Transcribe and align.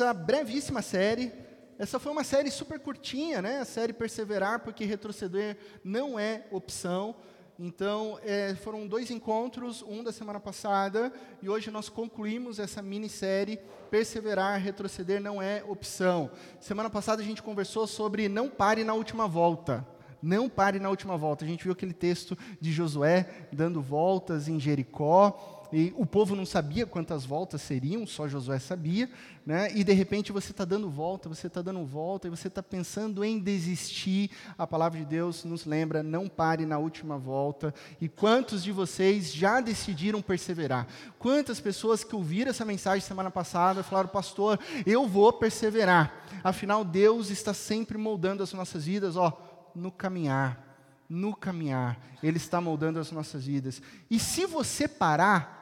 nossa 0.00 0.14
brevíssima 0.14 0.80
série. 0.80 1.30
Essa 1.78 1.98
foi 1.98 2.10
uma 2.10 2.24
série 2.24 2.50
super 2.50 2.80
curtinha, 2.80 3.42
né? 3.42 3.58
A 3.58 3.66
série 3.66 3.92
Perseverar, 3.92 4.60
porque 4.60 4.86
retroceder 4.86 5.58
não 5.84 6.18
é 6.18 6.46
opção. 6.50 7.14
Então, 7.58 8.18
é, 8.22 8.54
foram 8.54 8.88
dois 8.88 9.10
encontros, 9.10 9.82
um 9.82 10.02
da 10.02 10.10
semana 10.10 10.40
passada, 10.40 11.12
e 11.42 11.50
hoje 11.50 11.70
nós 11.70 11.90
concluímos 11.90 12.58
essa 12.58 12.80
minissérie 12.80 13.60
Perseverar, 13.90 14.58
retroceder 14.58 15.20
não 15.20 15.42
é 15.42 15.62
opção. 15.68 16.30
Semana 16.58 16.88
passada 16.88 17.20
a 17.20 17.24
gente 17.24 17.42
conversou 17.42 17.86
sobre 17.86 18.26
não 18.26 18.48
pare 18.48 18.82
na 18.84 18.94
última 18.94 19.28
volta. 19.28 19.86
Não 20.22 20.48
pare 20.48 20.80
na 20.80 20.88
última 20.88 21.18
volta. 21.18 21.44
A 21.44 21.48
gente 21.48 21.64
viu 21.64 21.74
aquele 21.74 21.92
texto 21.92 22.38
de 22.58 22.72
Josué 22.72 23.28
dando 23.52 23.82
voltas 23.82 24.48
em 24.48 24.58
Jericó 24.58 25.59
e 25.72 25.92
o 25.96 26.04
povo 26.04 26.34
não 26.34 26.44
sabia 26.44 26.84
quantas 26.84 27.24
voltas 27.24 27.62
seriam, 27.62 28.06
só 28.06 28.26
Josué 28.26 28.58
sabia, 28.58 29.08
né? 29.46 29.70
e 29.74 29.84
de 29.84 29.92
repente 29.92 30.32
você 30.32 30.50
está 30.50 30.64
dando 30.64 30.90
volta, 30.90 31.28
você 31.28 31.46
está 31.46 31.62
dando 31.62 31.84
volta, 31.84 32.26
e 32.26 32.30
você 32.30 32.48
está 32.48 32.62
pensando 32.62 33.24
em 33.24 33.38
desistir. 33.38 34.30
A 34.58 34.66
palavra 34.66 34.98
de 34.98 35.04
Deus 35.04 35.44
nos 35.44 35.64
lembra: 35.64 36.02
não 36.02 36.28
pare 36.28 36.66
na 36.66 36.78
última 36.78 37.16
volta. 37.16 37.72
E 38.00 38.08
quantos 38.08 38.64
de 38.64 38.72
vocês 38.72 39.32
já 39.32 39.60
decidiram 39.60 40.20
perseverar? 40.20 40.86
Quantas 41.18 41.60
pessoas 41.60 42.02
que 42.02 42.16
ouviram 42.16 42.50
essa 42.50 42.64
mensagem 42.64 43.00
semana 43.00 43.30
passada 43.30 43.82
falaram, 43.82 44.08
pastor, 44.08 44.58
eu 44.84 45.06
vou 45.06 45.32
perseverar. 45.32 46.26
Afinal, 46.42 46.84
Deus 46.84 47.30
está 47.30 47.54
sempre 47.54 47.96
moldando 47.96 48.42
as 48.42 48.52
nossas 48.52 48.84
vidas, 48.86 49.16
ó, 49.16 49.40
no 49.74 49.92
caminhar 49.92 50.70
no 51.10 51.34
caminhar, 51.34 51.98
Ele 52.22 52.36
está 52.36 52.60
moldando 52.60 53.00
as 53.00 53.10
nossas 53.10 53.44
vidas. 53.44 53.82
E 54.08 54.20
se 54.20 54.46
você 54.46 54.86
parar, 54.86 55.59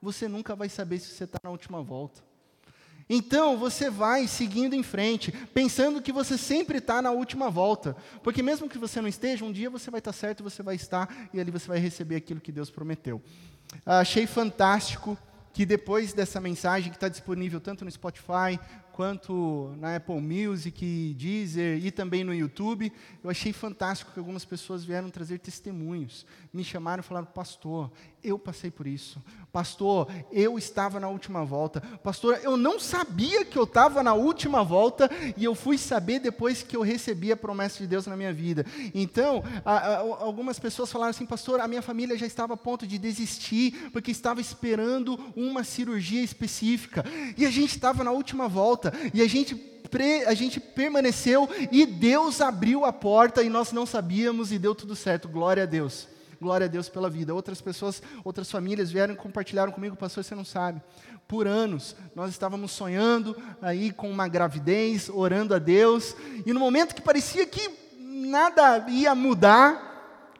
você 0.00 0.28
nunca 0.28 0.54
vai 0.56 0.68
saber 0.68 0.98
se 0.98 1.08
você 1.14 1.24
está 1.24 1.38
na 1.42 1.50
última 1.50 1.82
volta. 1.82 2.22
Então 3.12 3.58
você 3.58 3.90
vai 3.90 4.28
seguindo 4.28 4.74
em 4.74 4.84
frente, 4.84 5.32
pensando 5.52 6.00
que 6.00 6.12
você 6.12 6.38
sempre 6.38 6.78
está 6.78 7.02
na 7.02 7.10
última 7.10 7.50
volta, 7.50 7.96
porque 8.22 8.40
mesmo 8.40 8.68
que 8.68 8.78
você 8.78 9.00
não 9.00 9.08
esteja, 9.08 9.44
um 9.44 9.50
dia 9.50 9.68
você 9.68 9.90
vai 9.90 9.98
estar 9.98 10.12
certo, 10.12 10.44
você 10.44 10.62
vai 10.62 10.76
estar 10.76 11.28
e 11.34 11.40
ali 11.40 11.50
você 11.50 11.66
vai 11.66 11.78
receber 11.78 12.14
aquilo 12.14 12.40
que 12.40 12.52
Deus 12.52 12.70
prometeu. 12.70 13.20
Achei 13.84 14.28
fantástico 14.28 15.18
que 15.52 15.66
depois 15.66 16.12
dessa 16.12 16.40
mensagem 16.40 16.90
que 16.90 16.96
está 16.96 17.08
disponível 17.08 17.60
tanto 17.60 17.84
no 17.84 17.90
Spotify 17.90 18.60
quanto 19.00 19.72
na 19.78 19.96
Apple 19.96 20.20
Music, 20.20 21.14
Deezer 21.14 21.82
e 21.82 21.90
também 21.90 22.22
no 22.22 22.34
YouTube, 22.34 22.92
eu 23.24 23.30
achei 23.30 23.50
fantástico 23.50 24.12
que 24.12 24.18
algumas 24.18 24.44
pessoas 24.44 24.84
vieram 24.84 25.08
trazer 25.08 25.38
testemunhos. 25.38 26.26
Me 26.52 26.62
chamaram 26.62 27.00
e 27.00 27.02
falaram: 27.02 27.26
Pastor, 27.26 27.90
eu 28.22 28.38
passei 28.38 28.70
por 28.70 28.86
isso. 28.86 29.18
Pastor, 29.50 30.06
eu 30.30 30.58
estava 30.58 31.00
na 31.00 31.08
última 31.08 31.46
volta. 31.46 31.80
Pastor, 32.04 32.40
eu 32.42 32.58
não 32.58 32.78
sabia 32.78 33.42
que 33.44 33.58
eu 33.58 33.64
estava 33.64 34.02
na 34.02 34.12
última 34.12 34.62
volta 34.62 35.10
e 35.34 35.44
eu 35.44 35.54
fui 35.54 35.78
saber 35.78 36.20
depois 36.20 36.62
que 36.62 36.76
eu 36.76 36.82
recebi 36.82 37.32
a 37.32 37.36
promessa 37.36 37.78
de 37.78 37.86
Deus 37.86 38.06
na 38.06 38.16
minha 38.16 38.34
vida. 38.34 38.66
Então, 38.94 39.42
a, 39.64 39.76
a, 39.76 39.98
algumas 39.98 40.58
pessoas 40.58 40.92
falaram 40.92 41.10
assim: 41.10 41.24
Pastor, 41.24 41.58
a 41.58 41.66
minha 41.66 41.80
família 41.80 42.18
já 42.18 42.26
estava 42.26 42.52
a 42.52 42.56
ponto 42.56 42.86
de 42.86 42.98
desistir 42.98 43.90
porque 43.92 44.10
estava 44.10 44.42
esperando 44.42 45.18
uma 45.34 45.64
cirurgia 45.64 46.22
específica 46.22 47.02
e 47.36 47.46
a 47.46 47.50
gente 47.50 47.74
estava 47.74 48.04
na 48.04 48.10
última 48.10 48.46
volta 48.46 48.89
e 49.12 49.22
a 49.22 49.28
gente 49.28 49.68
a 50.24 50.34
gente 50.34 50.60
permaneceu 50.60 51.48
e 51.72 51.84
Deus 51.84 52.40
abriu 52.40 52.84
a 52.84 52.92
porta 52.92 53.42
e 53.42 53.48
nós 53.48 53.72
não 53.72 53.84
sabíamos 53.84 54.52
e 54.52 54.58
deu 54.58 54.72
tudo 54.72 54.94
certo. 54.94 55.28
Glória 55.28 55.64
a 55.64 55.66
Deus. 55.66 56.06
Glória 56.40 56.66
a 56.66 56.68
Deus 56.68 56.88
pela 56.88 57.10
vida. 57.10 57.34
Outras 57.34 57.60
pessoas, 57.60 58.02
outras 58.24 58.50
famílias 58.50 58.90
vieram 58.90 59.14
e 59.14 59.16
compartilharam 59.16 59.72
comigo, 59.72 59.96
pastor, 59.96 60.22
você 60.22 60.34
não 60.34 60.44
sabe. 60.44 60.80
Por 61.26 61.46
anos 61.46 61.94
nós 62.14 62.30
estávamos 62.30 62.70
sonhando 62.70 63.36
aí 63.60 63.90
com 63.92 64.10
uma 64.10 64.26
gravidez, 64.26 65.10
orando 65.12 65.54
a 65.54 65.58
Deus, 65.58 66.16
e 66.46 66.52
no 66.52 66.60
momento 66.60 66.94
que 66.94 67.02
parecia 67.02 67.44
que 67.46 67.70
nada 67.98 68.86
ia 68.88 69.14
mudar, 69.14 69.89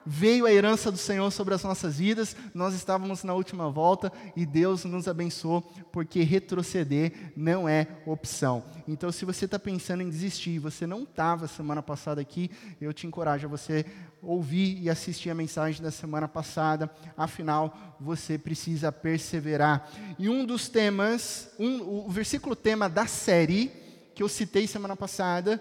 veio 0.04 0.46
a 0.46 0.52
herança 0.52 0.90
do 0.90 0.98
Senhor 0.98 1.30
sobre 1.30 1.54
as 1.54 1.62
nossas 1.62 1.98
vidas, 1.98 2.36
nós 2.54 2.74
estávamos 2.74 3.24
na 3.24 3.34
última 3.34 3.70
volta 3.70 4.12
e 4.36 4.46
Deus 4.46 4.84
nos 4.84 5.06
abençoou, 5.08 5.62
porque 5.92 6.22
retroceder 6.22 7.32
não 7.36 7.68
é 7.68 7.86
opção. 8.06 8.64
Então, 8.88 9.12
se 9.12 9.24
você 9.24 9.44
está 9.44 9.58
pensando 9.58 10.02
em 10.02 10.08
desistir, 10.08 10.58
você 10.58 10.86
não 10.86 11.02
estava 11.02 11.46
semana 11.46 11.82
passada 11.82 12.20
aqui, 12.20 12.50
eu 12.80 12.92
te 12.92 13.06
encorajo 13.06 13.46
a 13.46 13.50
você 13.50 13.84
ouvir 14.22 14.80
e 14.82 14.90
assistir 14.90 15.30
a 15.30 15.34
mensagem 15.34 15.82
da 15.82 15.90
semana 15.90 16.28
passada, 16.28 16.90
afinal, 17.16 17.96
você 18.00 18.38
precisa 18.38 18.92
perseverar. 18.92 19.90
E 20.18 20.28
um 20.28 20.44
dos 20.44 20.68
temas, 20.68 21.50
um, 21.58 22.06
o 22.06 22.08
versículo 22.10 22.54
tema 22.54 22.88
da 22.88 23.06
série, 23.06 23.70
que 24.14 24.22
eu 24.22 24.28
citei 24.28 24.66
semana 24.66 24.96
passada, 24.96 25.60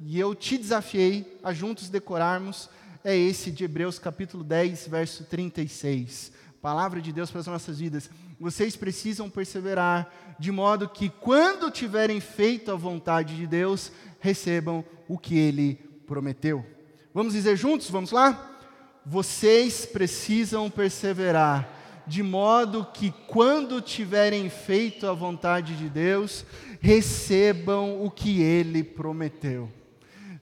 e 0.00 0.18
eu 0.18 0.34
te 0.34 0.58
desafiei 0.58 1.38
a 1.42 1.52
juntos 1.52 1.88
decorarmos, 1.88 2.68
é 3.06 3.16
esse 3.16 3.52
de 3.52 3.62
Hebreus 3.62 4.00
capítulo 4.00 4.42
10, 4.42 4.88
verso 4.88 5.22
36. 5.22 6.32
Palavra 6.60 7.00
de 7.00 7.12
Deus 7.12 7.30
para 7.30 7.38
as 7.38 7.46
nossas 7.46 7.78
vidas. 7.78 8.10
Vocês 8.40 8.74
precisam 8.74 9.30
perseverar, 9.30 10.12
de 10.40 10.50
modo 10.50 10.88
que, 10.88 11.08
quando 11.08 11.70
tiverem 11.70 12.18
feito 12.18 12.72
a 12.72 12.74
vontade 12.74 13.36
de 13.36 13.46
Deus, 13.46 13.92
recebam 14.18 14.84
o 15.06 15.16
que 15.16 15.38
Ele 15.38 15.76
prometeu. 16.04 16.66
Vamos 17.14 17.34
dizer 17.34 17.56
juntos? 17.56 17.88
Vamos 17.88 18.10
lá? 18.10 18.58
Vocês 19.06 19.86
precisam 19.86 20.68
perseverar, 20.68 22.02
de 22.08 22.24
modo 22.24 22.88
que, 22.92 23.14
quando 23.28 23.80
tiverem 23.80 24.50
feito 24.50 25.06
a 25.06 25.12
vontade 25.12 25.76
de 25.76 25.88
Deus, 25.88 26.44
recebam 26.80 28.04
o 28.04 28.10
que 28.10 28.42
Ele 28.42 28.82
prometeu. 28.82 29.70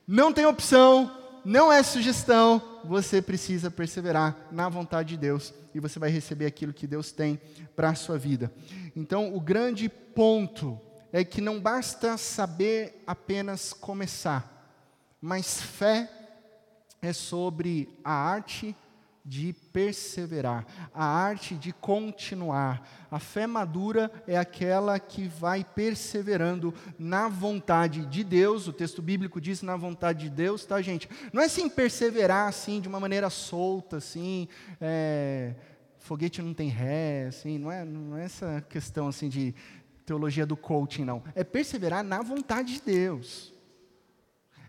Não 0.08 0.32
tem 0.32 0.46
opção 0.46 1.23
não 1.44 1.72
é 1.72 1.82
sugestão, 1.82 2.80
você 2.84 3.20
precisa 3.20 3.70
perseverar 3.70 4.48
na 4.50 4.68
vontade 4.68 5.10
de 5.10 5.16
Deus 5.16 5.52
e 5.74 5.80
você 5.80 5.98
vai 5.98 6.10
receber 6.10 6.46
aquilo 6.46 6.72
que 6.72 6.86
Deus 6.86 7.12
tem 7.12 7.40
para 7.76 7.90
a 7.90 7.94
sua 7.94 8.16
vida. 8.16 8.52
Então, 8.96 9.34
o 9.34 9.40
grande 9.40 9.88
ponto 9.88 10.80
é 11.12 11.24
que 11.24 11.40
não 11.40 11.60
basta 11.60 12.16
saber 12.16 13.02
apenas 13.06 13.72
começar, 13.72 14.72
mas 15.20 15.60
fé 15.60 16.10
é 17.02 17.12
sobre 17.12 17.88
a 18.02 18.12
arte 18.12 18.74
de 19.24 19.54
perseverar, 19.72 20.66
a 20.92 21.02
arte 21.02 21.54
de 21.54 21.72
continuar. 21.72 22.86
A 23.10 23.18
fé 23.18 23.46
madura 23.46 24.10
é 24.26 24.36
aquela 24.36 24.98
que 24.98 25.26
vai 25.26 25.64
perseverando 25.64 26.74
na 26.98 27.26
vontade 27.26 28.04
de 28.04 28.22
Deus. 28.22 28.68
O 28.68 28.72
texto 28.72 29.00
bíblico 29.00 29.40
diz 29.40 29.62
na 29.62 29.76
vontade 29.76 30.24
de 30.24 30.30
Deus, 30.30 30.66
tá, 30.66 30.82
gente? 30.82 31.08
Não 31.32 31.40
é 31.40 31.46
assim 31.46 31.70
perseverar 31.70 32.48
assim 32.48 32.82
de 32.82 32.88
uma 32.88 33.00
maneira 33.00 33.30
solta, 33.30 33.96
assim. 33.96 34.46
É, 34.78 35.54
foguete 36.00 36.42
não 36.42 36.52
tem 36.52 36.68
ré, 36.68 37.26
assim. 37.28 37.56
Não 37.56 37.72
é, 37.72 37.82
não 37.82 38.18
é 38.18 38.24
essa 38.24 38.62
questão 38.68 39.08
assim 39.08 39.30
de 39.30 39.54
teologia 40.04 40.44
do 40.44 40.56
coaching, 40.56 41.04
não. 41.04 41.22
É 41.34 41.42
perseverar 41.42 42.04
na 42.04 42.20
vontade 42.20 42.74
de 42.74 42.82
Deus. 42.82 43.54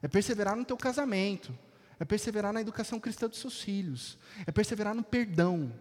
É 0.02 0.08
perseverar 0.08 0.56
no 0.56 0.64
teu 0.64 0.78
casamento 0.78 1.54
é 2.00 2.06
perseverar 2.06 2.54
na 2.54 2.62
educação 2.62 3.00
cristã 3.00 3.28
dos 3.28 3.40
seus 3.40 3.62
filhos, 3.62 4.18
é 4.46 4.52
perseverar 4.52 4.94
no 4.94 5.04
perdão, 5.04 5.72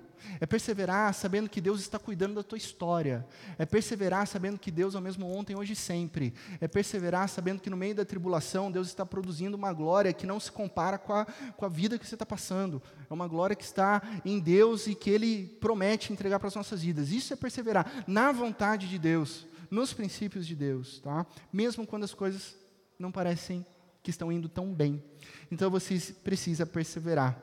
é 0.41 0.47
perseverar 0.47 1.12
sabendo 1.14 1.48
que 1.48 1.60
Deus 1.60 1.80
está 1.80 1.98
cuidando 1.98 2.34
da 2.34 2.42
tua 2.42 2.58
história, 2.58 3.26
é 3.58 3.66
perseverar 3.66 4.26
sabendo 4.26 4.58
que 4.58 4.70
Deus 4.70 4.94
é 4.94 4.98
o 4.98 5.03
mesmo 5.03 5.30
ontem, 5.30 5.56
hoje 5.56 5.72
e 5.72 5.76
sempre, 5.76 6.34
é 6.60 6.69
perseverar 6.69 7.28
sabendo 7.28 7.60
que 7.60 7.70
no 7.70 7.76
meio 7.76 7.94
da 7.94 8.04
tribulação 8.04 8.70
Deus 8.70 8.88
está 8.88 9.04
produzindo 9.04 9.56
uma 9.56 9.72
glória 9.72 10.12
que 10.12 10.26
não 10.26 10.41
se 10.41 10.50
compara 10.50 10.98
com 10.98 11.12
a, 11.12 11.24
com 11.24 11.64
a 11.64 11.69
vida 11.69 11.98
que 11.98 12.06
você 12.06 12.14
está 12.14 12.26
passando, 12.26 12.82
é 13.08 13.12
uma 13.12 13.28
glória 13.28 13.56
que 13.56 13.64
está 13.64 14.03
em 14.24 14.38
Deus 14.38 14.86
e 14.86 14.94
que 14.94 15.10
Ele 15.10 15.47
promete 15.60 16.12
entregar 16.12 16.38
para 16.38 16.48
as 16.48 16.54
nossas 16.54 16.82
vidas. 16.82 17.10
Isso 17.10 17.32
é 17.32 17.36
perseverar 17.36 18.04
na 18.06 18.32
vontade 18.32 18.88
de 18.88 18.98
Deus, 18.98 19.47
nos 19.70 19.92
princípios 19.92 20.47
de 20.47 20.54
Deus, 20.54 21.00
tá? 21.00 21.26
Mesmo 21.53 21.86
quando 21.86 22.04
as 22.04 22.15
coisas 22.15 22.56
não 22.98 23.10
parecem 23.10 23.66
que 24.04 24.10
estão 24.10 24.30
indo 24.30 24.51
tão 24.51 24.72
bem. 24.72 25.03
Então 25.51 25.71
você 25.71 25.98
precisa 26.22 26.66
perseverar. 26.66 27.41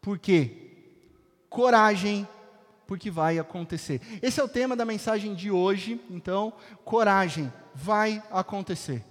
Por 0.00 0.20
quê? 0.20 0.68
Coragem, 1.50 2.26
porque 2.86 3.10
vai 3.10 3.40
acontecer. 3.40 4.00
Esse 4.22 4.40
é 4.40 4.44
o 4.44 4.48
tema 4.48 4.76
da 4.76 4.84
mensagem 4.84 5.34
de 5.34 5.50
hoje. 5.50 6.00
Então, 6.08 6.52
coragem, 6.84 7.52
vai 7.74 8.22
acontecer. 8.30 9.04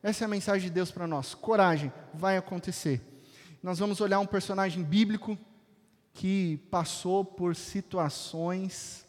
Essa 0.00 0.22
é 0.22 0.26
a 0.26 0.28
mensagem 0.28 0.68
de 0.68 0.74
Deus 0.74 0.92
para 0.92 1.08
nós. 1.08 1.34
Coragem, 1.34 1.92
vai 2.14 2.36
acontecer. 2.36 3.00
Nós 3.60 3.80
vamos 3.80 4.00
olhar 4.00 4.20
um 4.20 4.26
personagem 4.26 4.84
bíblico 4.84 5.36
que 6.14 6.58
passou 6.70 7.24
por 7.24 7.56
situações 7.56 9.04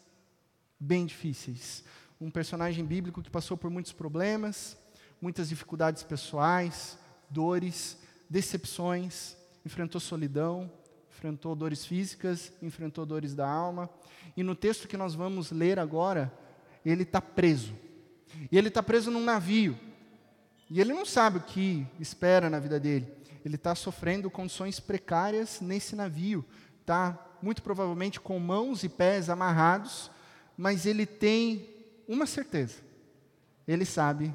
bem 0.80 1.06
difíceis. 1.06 1.84
Um 2.20 2.30
personagem 2.30 2.84
bíblico 2.84 3.22
que 3.22 3.30
passou 3.30 3.56
por 3.56 3.70
muitos 3.70 3.92
problemas, 3.92 4.76
muitas 5.20 5.48
dificuldades 5.48 6.02
pessoais, 6.02 6.98
dores, 7.34 7.98
decepções, 8.30 9.36
enfrentou 9.66 10.00
solidão, 10.00 10.70
enfrentou 11.10 11.56
dores 11.56 11.84
físicas, 11.84 12.52
enfrentou 12.62 13.04
dores 13.04 13.34
da 13.34 13.48
alma. 13.48 13.90
E 14.36 14.42
no 14.42 14.54
texto 14.54 14.86
que 14.86 14.96
nós 14.96 15.14
vamos 15.14 15.50
ler 15.50 15.78
agora, 15.78 16.32
ele 16.86 17.02
está 17.02 17.20
preso. 17.20 17.74
E 18.50 18.56
ele 18.56 18.68
está 18.68 18.82
preso 18.82 19.10
num 19.10 19.24
navio. 19.24 19.76
E 20.70 20.80
ele 20.80 20.92
não 20.92 21.04
sabe 21.04 21.38
o 21.38 21.42
que 21.42 21.86
espera 21.98 22.48
na 22.48 22.58
vida 22.58 22.78
dele. 22.78 23.12
Ele 23.44 23.56
está 23.56 23.74
sofrendo 23.74 24.30
condições 24.30 24.78
precárias 24.80 25.60
nesse 25.60 25.96
navio. 25.96 26.44
Está, 26.80 27.18
muito 27.42 27.62
provavelmente, 27.62 28.20
com 28.20 28.38
mãos 28.38 28.84
e 28.84 28.88
pés 28.88 29.28
amarrados, 29.28 30.10
mas 30.56 30.86
ele 30.86 31.04
tem 31.04 31.68
uma 32.06 32.26
certeza. 32.26 32.76
Ele 33.66 33.84
sabe 33.84 34.34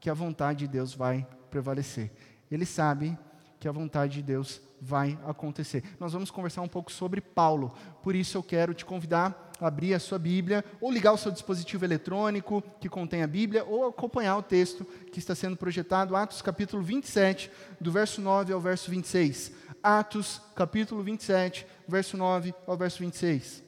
que 0.00 0.08
a 0.10 0.14
vontade 0.14 0.60
de 0.60 0.68
Deus 0.68 0.94
vai 0.94 1.26
prevalecer. 1.50 2.10
Ele 2.50 2.66
sabe 2.66 3.18
que 3.58 3.68
a 3.68 3.72
vontade 3.72 4.14
de 4.14 4.22
Deus 4.22 4.60
vai 4.80 5.18
acontecer. 5.26 5.82
Nós 5.98 6.12
vamos 6.12 6.30
conversar 6.30 6.62
um 6.62 6.68
pouco 6.68 6.92
sobre 6.92 7.20
Paulo, 7.20 7.74
por 8.02 8.14
isso 8.14 8.36
eu 8.36 8.42
quero 8.42 8.74
te 8.74 8.84
convidar 8.84 9.52
a 9.60 9.66
abrir 9.68 9.94
a 9.94 9.98
sua 9.98 10.18
Bíblia, 10.18 10.64
ou 10.80 10.92
ligar 10.92 11.12
o 11.12 11.18
seu 11.18 11.32
dispositivo 11.32 11.84
eletrônico 11.84 12.62
que 12.80 12.88
contém 12.88 13.22
a 13.22 13.26
Bíblia, 13.26 13.64
ou 13.64 13.86
acompanhar 13.86 14.36
o 14.36 14.42
texto 14.42 14.84
que 15.10 15.18
está 15.18 15.34
sendo 15.34 15.56
projetado, 15.56 16.14
Atos 16.14 16.42
capítulo 16.42 16.82
27, 16.82 17.50
do 17.80 17.90
verso 17.90 18.20
9 18.20 18.52
ao 18.52 18.60
verso 18.60 18.90
26. 18.90 19.52
Atos 19.82 20.42
capítulo 20.54 21.02
27, 21.02 21.66
verso 21.88 22.16
9 22.16 22.54
ao 22.66 22.76
verso 22.76 22.98
26. 22.98 23.64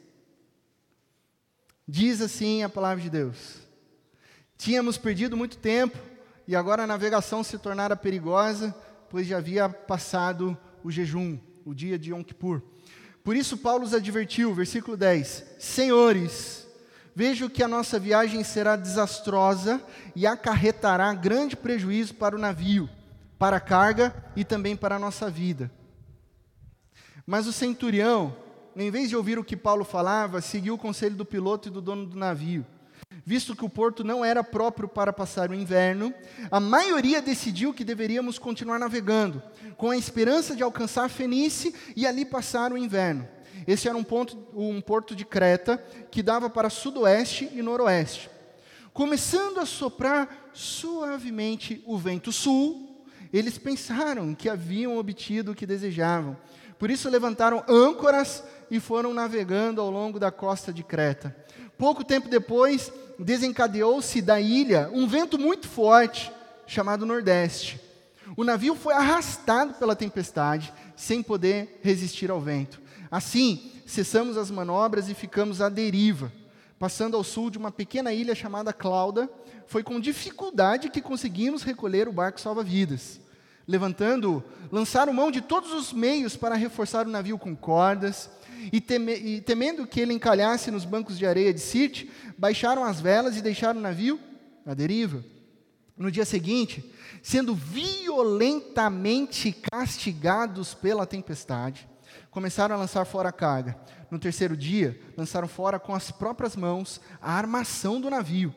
Diz 1.87 2.21
assim 2.21 2.63
a 2.63 2.69
palavra 2.69 3.03
de 3.03 3.09
Deus: 3.09 3.61
Tínhamos 4.59 4.99
perdido 4.99 5.37
muito 5.37 5.57
tempo, 5.57 5.97
e 6.49 6.57
agora 6.57 6.85
a 6.85 6.87
navegação 6.87 7.45
se 7.45 7.59
tornara 7.59 7.95
perigosa, 7.95 8.75
pois 9.11 9.27
já 9.27 9.37
havia 9.37 9.69
passado 9.69 10.57
o 10.83 10.91
jejum, 10.91 11.39
o 11.63 11.75
dia 11.75 11.99
de 11.99 12.11
Yom 12.11 12.25
Kippur. 12.25 12.63
Por 13.23 13.37
isso, 13.37 13.59
Paulo 13.59 13.85
os 13.85 13.93
advertiu, 13.93 14.55
versículo 14.55 14.97
10: 14.97 15.45
Senhores, 15.59 16.67
vejo 17.15 17.51
que 17.51 17.63
a 17.63 17.69
nossa 17.69 17.99
viagem 17.99 18.43
será 18.43 18.77
desastrosa 18.77 19.79
e 20.17 20.27
acarretará 20.27 21.13
grande 21.13 21.55
prejuízo 21.55 22.15
para 22.15 22.35
o 22.35 22.39
navio, 22.39 22.89
para 23.39 23.59
a 23.59 23.61
carga 23.61 24.15
e 24.35 24.43
também 24.43 24.75
para 24.75 24.97
a 24.97 24.99
nossa 24.99 25.29
vida. 25.29 25.71
Mas 27.27 27.47
o 27.47 27.53
centurião, 27.53 28.35
em 28.75 28.91
vez 28.91 29.11
de 29.11 29.17
ouvir 29.17 29.39
o 29.39 29.45
que 29.45 29.55
Paulo 29.55 29.85
falava, 29.85 30.41
seguiu 30.41 30.77
o 30.77 30.79
conselho 30.79 31.15
do 31.15 31.27
piloto 31.27 31.69
e 31.69 31.71
do 31.71 31.83
dono 31.83 32.07
do 32.07 32.17
navio 32.17 32.65
visto 33.25 33.55
que 33.55 33.65
o 33.65 33.69
porto 33.69 34.05
não 34.05 34.25
era 34.25 34.43
próprio 34.45 34.89
para 34.89 35.13
passar 35.13 35.51
o 35.51 35.55
inverno, 35.55 36.13
a 36.51 36.61
maioria 36.61 37.21
decidiu 37.21 37.75
que 37.75 37.85
deveríamos 37.85 38.39
continuar 38.39 38.79
navegando, 38.79 39.43
com 39.77 39.91
a 39.91 39.97
esperança 39.97 40.55
de 40.55 40.63
alcançar 40.63 41.05
a 41.05 41.09
Fenície 41.09 41.75
e 41.97 42.07
ali 42.07 42.25
passar 42.25 42.73
o 42.73 42.79
inverno. 42.79 43.29
Esse 43.67 43.89
era 43.89 43.97
um, 43.97 44.05
ponto, 44.05 44.39
um 44.55 44.81
porto 44.81 45.15
de 45.15 45.25
Creta 45.25 45.77
que 46.11 46.23
dava 46.23 46.49
para 46.49 46.71
sudoeste 46.71 47.51
e 47.53 47.61
noroeste. 47.61 48.31
Começando 48.93 49.59
a 49.59 49.67
soprar 49.67 50.51
suavemente 50.53 51.83
o 51.87 51.99
vento 51.99 52.33
sul, 52.33 53.05
eles 53.33 53.59
pensaram 53.59 54.35
que 54.35 54.49
haviam 54.49 54.97
obtido 54.97 55.53
o 55.53 55.55
que 55.55 55.67
desejavam. 55.67 56.37
Por 56.79 56.91
isso 56.91 57.11
levantaram 57.11 57.63
âncoras 57.69 58.43
e 58.71 58.81
foram 58.81 59.13
navegando 59.13 59.81
ao 59.81 59.91
longo 59.91 60.19
da 60.19 60.31
costa 60.31 60.73
de 60.73 60.83
Creta. 60.83 61.37
Pouco 61.79 62.03
tempo 62.03 62.29
depois, 62.29 62.93
desencadeou-se 63.19 64.21
da 64.21 64.41
ilha 64.41 64.91
um 64.93 65.07
vento 65.07 65.39
muito 65.39 65.69
forte, 65.69 66.31
chamado 66.67 67.07
Nordeste. 67.07 67.81
O 68.37 68.43
navio 68.43 68.75
foi 68.75 68.93
arrastado 68.95 69.75
pela 69.75 69.97
tempestade, 69.97 70.73
sem 70.97 71.23
poder 71.23 71.81
resistir 71.83 72.31
ao 72.31 72.41
vento. 72.41 72.81
Assim, 73.11 73.71
cessamos 73.87 74.37
as 74.37 74.51
manobras 74.51 75.09
e 75.09 75.15
ficamos 75.15 75.61
à 75.61 75.69
deriva. 75.69 76.33
Passando 76.79 77.17
ao 77.17 77.25
sul 77.25 77.49
de 77.49 77.59
uma 77.59 77.71
pequena 77.71 78.13
ilha 78.13 78.35
chamada 78.35 78.73
Clauda, 78.73 79.31
foi 79.67 79.83
com 79.83 80.01
dificuldade 80.01 80.91
que 80.91 81.01
conseguimos 81.01 81.63
recolher 81.63 82.09
o 82.09 82.13
barco 82.13 82.41
salva-vidas. 82.41 83.21
Levantando, 83.67 84.43
lançaram 84.73 85.13
mão 85.13 85.31
de 85.31 85.41
todos 85.41 85.73
os 85.73 85.93
meios 85.93 86.37
para 86.37 86.55
reforçar 86.55 87.07
o 87.07 87.11
navio 87.11 87.39
com 87.39 87.55
cordas, 87.55 88.31
e, 88.73 88.81
teme, 88.81 89.15
e 89.15 89.41
temendo 89.41 89.87
que 89.87 90.01
ele 90.01 90.13
encalhasse 90.13 90.71
nos 90.71 90.85
bancos 90.85 91.19
de 91.19 91.27
areia 91.27 91.53
de 91.53 91.61
Sirte, 91.61 92.11
baixaram 92.37 92.85
as 92.85 93.01
velas 93.01 93.37
e 93.37 93.43
deixaram 93.43 93.79
o 93.79 93.83
navio 93.83 94.19
à 94.65 94.75
deriva. 94.75 95.25
No 95.97 96.11
dia 96.11 96.25
seguinte, 96.25 96.93
sendo 97.23 97.55
violentamente 97.55 99.53
castigados 99.53 100.75
pela 100.75 101.07
tempestade, 101.07 101.89
começaram 102.31 102.75
a 102.75 102.79
lançar 102.79 103.05
fora 103.05 103.31
a 103.31 103.33
carga. 103.33 103.77
No 104.11 104.19
terceiro 104.19 104.57
dia, 104.57 105.01
lançaram 105.17 105.49
fora 105.49 105.79
com 105.79 105.95
as 105.95 106.11
próprias 106.11 106.57
mãos 106.57 107.01
a 107.21 107.33
armação 107.33 108.01
do 108.01 108.09
navio, 108.09 108.55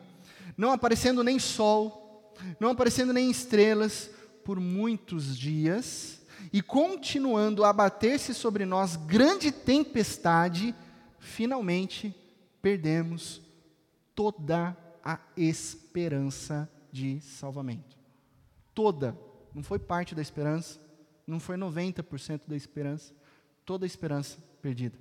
não 0.56 0.72
aparecendo 0.72 1.22
nem 1.24 1.38
sol, 1.38 2.32
não 2.58 2.70
aparecendo 2.70 3.12
nem 3.12 3.30
estrelas, 3.30 4.08
por 4.44 4.58
muitos 4.58 5.36
dias 5.36 6.21
e 6.52 6.62
continuando 6.62 7.64
a 7.64 7.70
abater-se 7.70 8.32
sobre 8.32 8.64
nós 8.64 8.96
grande 8.96 9.52
tempestade, 9.52 10.74
finalmente 11.18 12.14
perdemos 12.62 13.42
toda 14.14 14.76
a 15.04 15.18
esperança 15.36 16.70
de 16.90 17.20
salvamento. 17.20 17.98
Toda. 18.74 19.18
Não 19.54 19.62
foi 19.62 19.78
parte 19.78 20.14
da 20.14 20.22
esperança, 20.22 20.80
não 21.26 21.38
foi 21.38 21.56
90% 21.56 22.42
da 22.46 22.56
esperança, 22.56 23.12
toda 23.64 23.84
a 23.84 23.86
esperança 23.86 24.38
perdida. 24.62 24.98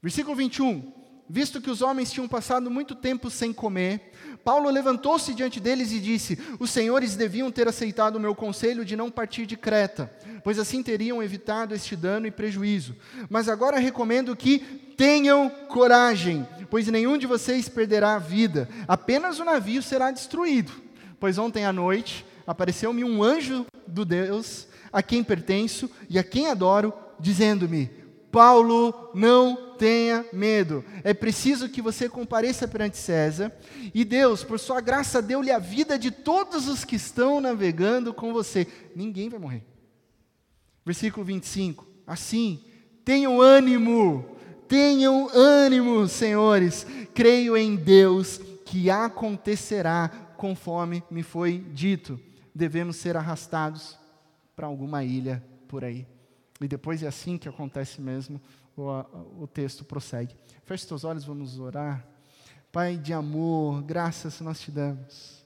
Versículo 0.00 0.36
21. 0.36 1.07
Visto 1.30 1.60
que 1.60 1.70
os 1.70 1.82
homens 1.82 2.10
tinham 2.10 2.26
passado 2.26 2.70
muito 2.70 2.94
tempo 2.94 3.28
sem 3.28 3.52
comer, 3.52 4.12
Paulo 4.42 4.70
levantou-se 4.70 5.34
diante 5.34 5.60
deles 5.60 5.92
e 5.92 6.00
disse: 6.00 6.38
Os 6.58 6.70
senhores 6.70 7.16
deviam 7.16 7.50
ter 7.50 7.68
aceitado 7.68 8.16
o 8.16 8.20
meu 8.20 8.34
conselho 8.34 8.84
de 8.84 8.96
não 8.96 9.10
partir 9.10 9.44
de 9.44 9.56
Creta, 9.56 10.10
pois 10.42 10.58
assim 10.58 10.82
teriam 10.82 11.22
evitado 11.22 11.74
este 11.74 11.94
dano 11.94 12.26
e 12.26 12.30
prejuízo. 12.30 12.96
Mas 13.28 13.46
agora 13.46 13.78
recomendo 13.78 14.34
que 14.34 14.60
tenham 14.96 15.50
coragem, 15.68 16.48
pois 16.70 16.88
nenhum 16.88 17.18
de 17.18 17.26
vocês 17.26 17.68
perderá 17.68 18.14
a 18.14 18.18
vida, 18.18 18.68
apenas 18.86 19.38
o 19.38 19.44
navio 19.44 19.82
será 19.82 20.10
destruído. 20.10 20.72
Pois 21.20 21.36
ontem 21.36 21.66
à 21.66 21.72
noite 21.72 22.24
apareceu-me 22.46 23.04
um 23.04 23.22
anjo 23.22 23.66
do 23.86 24.04
Deus 24.04 24.66
a 24.90 25.02
quem 25.02 25.22
pertenço 25.22 25.90
e 26.08 26.18
a 26.18 26.24
quem 26.24 26.46
adoro, 26.46 26.94
dizendo-me: 27.20 27.90
Paulo, 28.30 29.10
não 29.14 29.74
tenha 29.76 30.24
medo. 30.32 30.84
É 31.02 31.14
preciso 31.14 31.68
que 31.68 31.80
você 31.80 32.08
compareça 32.08 32.68
perante 32.68 32.96
César. 32.96 33.52
E 33.94 34.04
Deus, 34.04 34.44
por 34.44 34.58
sua 34.58 34.80
graça, 34.80 35.22
deu-lhe 35.22 35.50
a 35.50 35.58
vida 35.58 35.98
de 35.98 36.10
todos 36.10 36.68
os 36.68 36.84
que 36.84 36.96
estão 36.96 37.40
navegando 37.40 38.12
com 38.12 38.32
você. 38.32 38.66
Ninguém 38.94 39.28
vai 39.28 39.38
morrer. 39.38 39.64
Versículo 40.84 41.24
25. 41.24 41.86
Assim, 42.06 42.62
tenham 43.04 43.40
ânimo, 43.40 44.36
tenham 44.66 45.28
ânimo, 45.32 46.06
senhores. 46.08 46.86
Creio 47.14 47.56
em 47.56 47.76
Deus 47.76 48.40
que 48.64 48.90
acontecerá 48.90 50.08
conforme 50.36 51.02
me 51.10 51.22
foi 51.22 51.58
dito. 51.72 52.20
Devemos 52.54 52.96
ser 52.96 53.16
arrastados 53.16 53.98
para 54.54 54.66
alguma 54.66 55.04
ilha 55.04 55.42
por 55.66 55.84
aí. 55.84 56.06
E 56.60 56.66
depois 56.66 57.02
é 57.02 57.06
assim 57.06 57.38
que 57.38 57.48
acontece 57.48 58.00
mesmo, 58.00 58.40
o, 58.76 59.42
o 59.42 59.46
texto 59.46 59.84
prossegue. 59.84 60.34
Feche 60.64 60.86
seus 60.86 61.04
olhos, 61.04 61.24
vamos 61.24 61.58
orar. 61.58 62.06
Pai 62.72 62.96
de 62.96 63.12
amor, 63.12 63.82
graças 63.82 64.40
nós 64.40 64.60
te 64.60 64.70
damos 64.70 65.38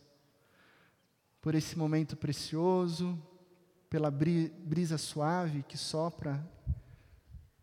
por 1.43 1.57
esse 1.57 1.77
momento 1.77 2.17
precioso, 2.17 3.21
pela 3.91 4.11
brisa 4.11 4.97
suave 4.97 5.65
que 5.65 5.77
sopra 5.77 6.49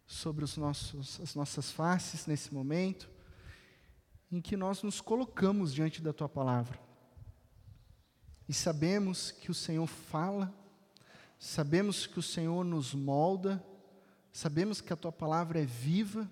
sobre 0.06 0.44
os 0.44 0.58
nossos, 0.58 1.20
as 1.22 1.34
nossas 1.34 1.72
faces 1.72 2.28
nesse 2.28 2.54
momento, 2.54 3.10
em 4.30 4.42
que 4.42 4.58
nós 4.58 4.84
nos 4.84 5.00
colocamos 5.00 5.74
diante 5.74 6.02
da 6.02 6.12
tua 6.12 6.28
palavra. 6.28 6.78
E 8.50 8.54
sabemos 8.54 9.32
que 9.32 9.50
o 9.50 9.54
Senhor 9.54 9.88
fala 9.88 10.54
sabemos 11.40 12.06
que 12.06 12.20
o 12.20 12.22
Senhor 12.22 12.66
nos 12.66 12.94
molda, 12.94 13.64
sabemos 14.32 14.82
que 14.82 14.92
a 14.92 14.98
tua 14.98 15.12
palavra 15.12 15.62
é 15.62 15.66
viva 15.66 16.30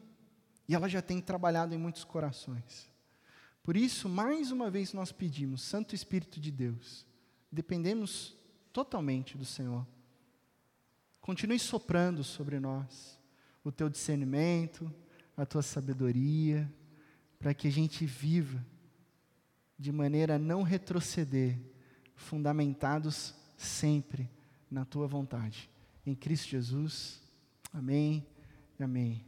e 0.67 0.75
ela 0.75 0.89
já 0.89 1.01
tem 1.01 1.21
trabalhado 1.21 1.73
em 1.73 1.77
muitos 1.77 2.03
corações. 2.03 2.89
Por 3.63 3.77
isso, 3.77 4.09
mais 4.09 4.51
uma 4.51 4.69
vez 4.69 4.91
nós 4.91 5.13
pedimos, 5.13 5.61
Santo 5.61 5.95
Espírito 5.95 6.41
de 6.41 6.51
Deus, 6.51 7.05
dependemos 7.49 8.35
totalmente 8.73 9.37
do 9.37 9.45
Senhor. 9.45 9.87
Continue 11.21 11.57
soprando 11.57 12.23
sobre 12.23 12.59
nós 12.59 13.17
o 13.63 13.71
teu 13.71 13.89
discernimento, 13.89 14.93
a 15.35 15.45
tua 15.45 15.61
sabedoria, 15.61 16.71
para 17.39 17.53
que 17.53 17.67
a 17.67 17.71
gente 17.71 18.05
viva 18.05 18.63
de 19.77 19.91
maneira 19.91 20.35
a 20.35 20.39
não 20.39 20.63
retroceder, 20.63 21.57
fundamentados 22.15 23.35
sempre 23.55 24.29
na 24.69 24.85
tua 24.85 25.07
vontade. 25.07 25.69
Em 26.05 26.15
Cristo 26.15 26.49
Jesus. 26.49 27.21
Amém 27.73 28.25
amém. 28.83 29.25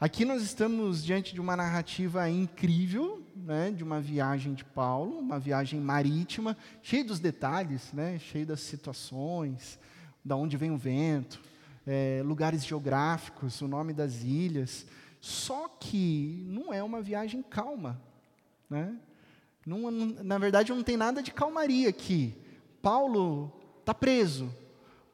Aqui 0.00 0.24
nós 0.24 0.42
estamos 0.42 1.04
diante 1.04 1.34
de 1.34 1.40
uma 1.40 1.56
narrativa 1.56 2.28
incrível, 2.28 3.22
né, 3.36 3.70
de 3.70 3.84
uma 3.84 4.00
viagem 4.00 4.54
de 4.54 4.64
Paulo, 4.64 5.18
uma 5.18 5.38
viagem 5.38 5.80
marítima, 5.80 6.56
cheia 6.82 7.04
dos 7.04 7.20
detalhes, 7.20 7.92
né, 7.92 8.18
cheia 8.18 8.46
das 8.46 8.60
situações, 8.60 9.78
da 10.24 10.34
onde 10.34 10.56
vem 10.56 10.70
o 10.70 10.78
vento, 10.78 11.40
é, 11.86 12.22
lugares 12.24 12.64
geográficos, 12.64 13.60
o 13.60 13.68
nome 13.68 13.92
das 13.92 14.22
ilhas. 14.22 14.86
Só 15.20 15.68
que 15.68 16.44
não 16.48 16.72
é 16.72 16.82
uma 16.82 17.00
viagem 17.02 17.42
calma. 17.42 18.00
Né? 18.68 18.96
Não, 19.66 19.90
na 19.90 20.38
verdade, 20.38 20.72
não 20.72 20.82
tem 20.82 20.96
nada 20.96 21.22
de 21.22 21.32
calmaria 21.32 21.88
aqui. 21.88 22.34
Paulo 22.82 23.52
está 23.84 23.92
preso. 23.92 24.50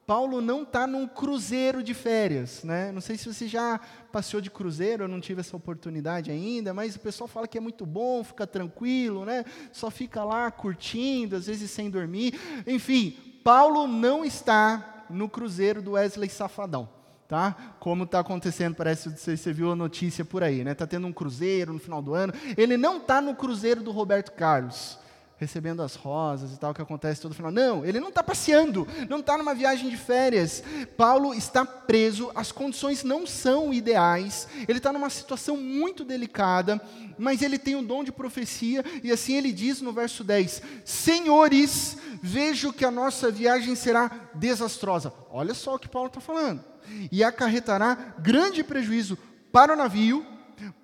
Paulo 0.07 0.41
não 0.41 0.63
está 0.63 0.87
num 0.87 1.07
cruzeiro 1.07 1.83
de 1.83 1.93
férias. 1.93 2.63
Né? 2.63 2.91
Não 2.91 3.01
sei 3.01 3.17
se 3.17 3.31
você 3.31 3.47
já 3.47 3.79
passeou 4.11 4.41
de 4.41 4.49
cruzeiro, 4.49 5.03
eu 5.03 5.07
não 5.07 5.21
tive 5.21 5.41
essa 5.41 5.55
oportunidade 5.55 6.31
ainda, 6.31 6.73
mas 6.73 6.95
o 6.95 6.99
pessoal 6.99 7.27
fala 7.27 7.47
que 7.47 7.57
é 7.57 7.61
muito 7.61 7.85
bom, 7.85 8.23
fica 8.23 8.47
tranquilo, 8.47 9.23
né? 9.23 9.45
só 9.71 9.89
fica 9.89 10.23
lá 10.23 10.49
curtindo, 10.49 11.35
às 11.35 11.45
vezes 11.45 11.69
sem 11.71 11.89
dormir. 11.89 12.39
Enfim, 12.65 13.11
Paulo 13.43 13.87
não 13.87 14.25
está 14.25 15.05
no 15.09 15.29
cruzeiro 15.29 15.81
do 15.81 15.91
Wesley 15.91 16.29
Safadão 16.29 16.89
tá? 17.31 17.55
Como 17.79 18.03
está 18.03 18.19
acontecendo, 18.19 18.75
parece 18.75 19.09
que 19.09 19.37
você 19.37 19.53
viu 19.53 19.71
a 19.71 19.75
notícia 19.75 20.25
por 20.25 20.43
aí, 20.43 20.65
né? 20.65 20.73
Está 20.73 20.85
tendo 20.85 21.07
um 21.07 21.13
cruzeiro 21.13 21.71
no 21.71 21.79
final 21.79 22.01
do 22.01 22.13
ano. 22.13 22.33
Ele 22.57 22.75
não 22.75 22.97
está 22.97 23.21
no 23.21 23.33
cruzeiro 23.33 23.81
do 23.81 23.89
Roberto 23.89 24.33
Carlos, 24.33 24.99
recebendo 25.41 25.81
as 25.81 25.95
rosas 25.95 26.53
e 26.53 26.57
tal, 26.59 26.71
que 26.71 26.83
acontece 26.83 27.19
todo 27.19 27.33
final. 27.33 27.51
Não, 27.51 27.83
ele 27.83 27.99
não 27.99 28.09
está 28.09 28.21
passeando, 28.21 28.87
não 29.09 29.21
está 29.21 29.35
numa 29.35 29.55
viagem 29.55 29.89
de 29.89 29.97
férias. 29.97 30.63
Paulo 30.95 31.33
está 31.33 31.65
preso, 31.65 32.31
as 32.35 32.51
condições 32.51 33.03
não 33.03 33.25
são 33.25 33.73
ideais, 33.73 34.47
ele 34.67 34.77
está 34.77 34.93
numa 34.93 35.09
situação 35.09 35.57
muito 35.57 36.05
delicada, 36.05 36.79
mas 37.17 37.41
ele 37.41 37.57
tem 37.57 37.75
o 37.75 37.81
dom 37.81 38.03
de 38.03 38.11
profecia, 38.11 38.85
e 39.03 39.11
assim 39.11 39.35
ele 39.35 39.51
diz 39.51 39.81
no 39.81 39.91
verso 39.91 40.23
10: 40.23 40.61
Senhores, 40.85 41.97
vejo 42.21 42.71
que 42.71 42.85
a 42.85 42.91
nossa 42.91 43.31
viagem 43.31 43.73
será 43.75 44.29
desastrosa. 44.35 45.11
Olha 45.31 45.55
só 45.55 45.73
o 45.73 45.79
que 45.79 45.89
Paulo 45.89 46.09
está 46.09 46.21
falando 46.21 46.63
e 47.11 47.23
acarretará 47.23 48.13
grande 48.19 48.63
prejuízo 48.63 49.17
para 49.51 49.73
o 49.73 49.75
navio, 49.75 50.23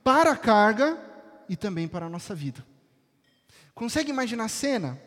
para 0.03 0.31
a 0.31 0.35
carga 0.35 0.97
e 1.47 1.55
também 1.55 1.87
para 1.87 2.07
a 2.07 2.09
nossa 2.09 2.33
vida. 2.33 2.65
Consegue 3.77 4.09
imaginar 4.09 4.45
a 4.45 4.49
cena? 4.49 4.99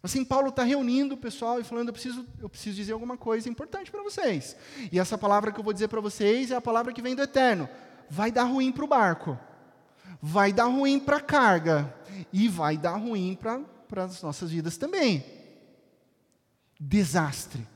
Assim, 0.00 0.24
Paulo 0.24 0.50
está 0.50 0.62
reunindo 0.62 1.16
o 1.16 1.18
pessoal 1.18 1.58
e 1.58 1.64
falando: 1.64 1.88
eu 1.88 1.92
preciso, 1.92 2.24
eu 2.38 2.48
preciso 2.48 2.76
dizer 2.76 2.92
alguma 2.92 3.16
coisa 3.16 3.48
importante 3.48 3.90
para 3.90 4.00
vocês. 4.00 4.56
E 4.92 4.98
essa 4.98 5.18
palavra 5.18 5.50
que 5.50 5.58
eu 5.58 5.64
vou 5.64 5.72
dizer 5.72 5.88
para 5.88 6.00
vocês 6.00 6.52
é 6.52 6.54
a 6.54 6.60
palavra 6.60 6.92
que 6.92 7.02
vem 7.02 7.16
do 7.16 7.22
eterno. 7.22 7.68
Vai 8.08 8.30
dar 8.30 8.44
ruim 8.44 8.70
para 8.70 8.84
o 8.84 8.88
barco, 8.88 9.36
vai 10.22 10.52
dar 10.52 10.66
ruim 10.66 11.00
para 11.00 11.16
a 11.16 11.20
carga, 11.20 11.92
e 12.32 12.46
vai 12.46 12.76
dar 12.76 12.94
ruim 12.94 13.36
para 13.36 14.04
as 14.04 14.22
nossas 14.22 14.52
vidas 14.52 14.76
também. 14.76 15.24
Desastre 16.78 17.66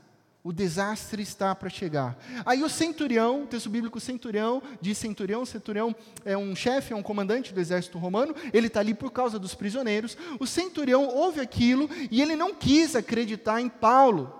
o 0.45 0.53
desastre 0.53 1.23
está 1.23 1.55
para 1.55 1.71
chegar. 1.71 2.15
Aí 2.45 2.61
o 2.61 2.69
centurião, 2.69 3.41
o 3.41 3.47
texto 3.47 3.67
bíblico 3.67 3.99
centurião, 3.99 4.61
diz 4.79 4.95
centurião, 4.95 5.43
centurião 5.43 5.95
é 6.23 6.37
um 6.37 6.55
chefe, 6.55 6.93
é 6.93 6.95
um 6.95 7.01
comandante 7.01 7.51
do 7.51 7.59
exército 7.59 7.97
romano, 7.97 8.35
ele 8.53 8.67
está 8.67 8.79
ali 8.79 8.93
por 8.93 9.11
causa 9.11 9.39
dos 9.39 9.55
prisioneiros. 9.55 10.15
O 10.39 10.45
centurião 10.45 11.07
ouve 11.07 11.39
aquilo 11.41 11.89
e 12.11 12.21
ele 12.21 12.35
não 12.35 12.53
quis 12.53 12.95
acreditar 12.95 13.59
em 13.59 13.67
Paulo. 13.67 14.31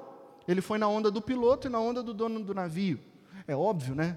Ele 0.48 0.62
foi 0.62 0.78
na 0.78 0.88
onda 0.88 1.10
do 1.10 1.24
piloto 1.24 1.66
e 1.66 1.72
na 1.72 1.80
onda 1.80 2.04
do 2.04 2.14
dono 2.14 2.40
do 2.40 2.54
navio. 2.54 3.00
É 3.48 3.56
óbvio, 3.56 3.96
né? 3.96 4.16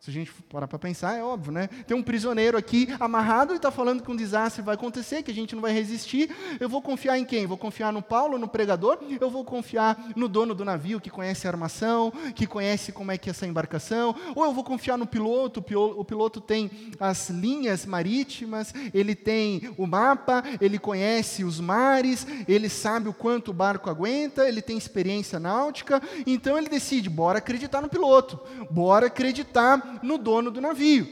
Se 0.00 0.08
a 0.08 0.14
gente 0.14 0.32
parar 0.50 0.66
para 0.66 0.78
pensar, 0.78 1.14
é 1.14 1.22
óbvio, 1.22 1.52
né? 1.52 1.68
Tem 1.86 1.94
um 1.94 2.02
prisioneiro 2.02 2.56
aqui 2.56 2.88
amarrado 2.98 3.52
e 3.52 3.56
está 3.56 3.70
falando 3.70 4.02
que 4.02 4.10
um 4.10 4.16
desastre 4.16 4.62
vai 4.62 4.74
acontecer, 4.74 5.22
que 5.22 5.30
a 5.30 5.34
gente 5.34 5.54
não 5.54 5.60
vai 5.60 5.72
resistir. 5.72 6.34
Eu 6.58 6.70
vou 6.70 6.80
confiar 6.80 7.18
em 7.18 7.24
quem? 7.26 7.46
Vou 7.46 7.58
confiar 7.58 7.92
no 7.92 8.00
Paulo, 8.00 8.38
no 8.38 8.48
pregador? 8.48 8.98
Eu 9.20 9.28
vou 9.28 9.44
confiar 9.44 10.10
no 10.16 10.26
dono 10.26 10.54
do 10.54 10.64
navio, 10.64 11.02
que 11.02 11.10
conhece 11.10 11.46
a 11.46 11.50
armação, 11.50 12.10
que 12.34 12.46
conhece 12.46 12.92
como 12.92 13.12
é 13.12 13.18
que 13.18 13.28
é 13.28 13.32
essa 13.32 13.46
embarcação? 13.46 14.16
Ou 14.34 14.46
eu 14.46 14.54
vou 14.54 14.64
confiar 14.64 14.96
no 14.96 15.06
piloto? 15.06 15.60
O 15.60 16.04
piloto 16.04 16.40
tem 16.40 16.70
as 16.98 17.28
linhas 17.28 17.84
marítimas, 17.84 18.72
ele 18.94 19.14
tem 19.14 19.70
o 19.76 19.86
mapa, 19.86 20.42
ele 20.62 20.78
conhece 20.78 21.44
os 21.44 21.60
mares, 21.60 22.26
ele 22.48 22.70
sabe 22.70 23.10
o 23.10 23.12
quanto 23.12 23.50
o 23.50 23.54
barco 23.54 23.90
aguenta, 23.90 24.48
ele 24.48 24.62
tem 24.62 24.78
experiência 24.78 25.38
náutica. 25.38 26.00
Então 26.26 26.56
ele 26.56 26.70
decide: 26.70 27.10
bora 27.10 27.36
acreditar 27.36 27.82
no 27.82 27.88
piloto, 27.90 28.40
bora 28.70 29.08
acreditar 29.08 29.89
no 30.02 30.18
dono 30.18 30.50
do 30.50 30.60
navio. 30.60 31.06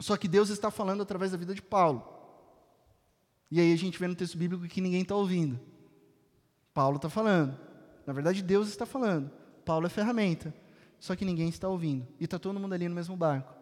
Só 0.00 0.16
que 0.16 0.26
Deus 0.26 0.48
está 0.48 0.70
falando 0.70 1.02
através 1.02 1.30
da 1.32 1.38
vida 1.38 1.54
de 1.54 1.62
Paulo. 1.62 2.06
E 3.50 3.60
aí 3.60 3.72
a 3.72 3.76
gente 3.76 3.98
vê 3.98 4.08
no 4.08 4.14
texto 4.14 4.36
bíblico 4.36 4.66
que 4.66 4.80
ninguém 4.80 5.02
está 5.02 5.14
ouvindo. 5.14 5.60
Paulo 6.74 6.96
está 6.96 7.08
falando. 7.08 7.58
Na 8.06 8.12
verdade, 8.12 8.42
Deus 8.42 8.68
está 8.68 8.84
falando. 8.84 9.30
Paulo 9.64 9.86
é 9.86 9.90
ferramenta. 9.90 10.54
Só 10.98 11.14
que 11.14 11.24
ninguém 11.24 11.48
está 11.48 11.68
ouvindo. 11.68 12.06
E 12.18 12.24
está 12.24 12.38
todo 12.38 12.58
mundo 12.58 12.72
ali 12.72 12.88
no 12.88 12.94
mesmo 12.94 13.16
barco. 13.16 13.54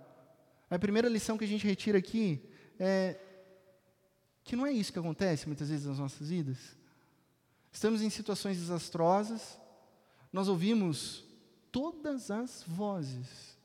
A 0.71 0.79
primeira 0.79 1.09
lição 1.09 1.37
que 1.37 1.45
a 1.45 1.49
gente 1.49 1.67
retira 1.67 1.99
aqui 1.99 2.41
é 2.79 3.19
que 4.45 4.57
não 4.57 4.67
é 4.67 4.73
isso 4.73 4.93
que 4.93 4.99
acontece 4.99 5.47
muitas 5.47 5.69
vezes 5.69 5.87
nas 5.87 5.99
nossas 5.99 6.29
vidas. 6.29 6.77
Estamos 7.73 8.03
em 8.03 8.11
situações 8.11 8.57
desastrosas, 8.57 9.59
nós 10.33 10.49
ouvimos 10.49 11.25
todas 11.71 12.31
as 12.31 12.65
vozes 12.67 13.60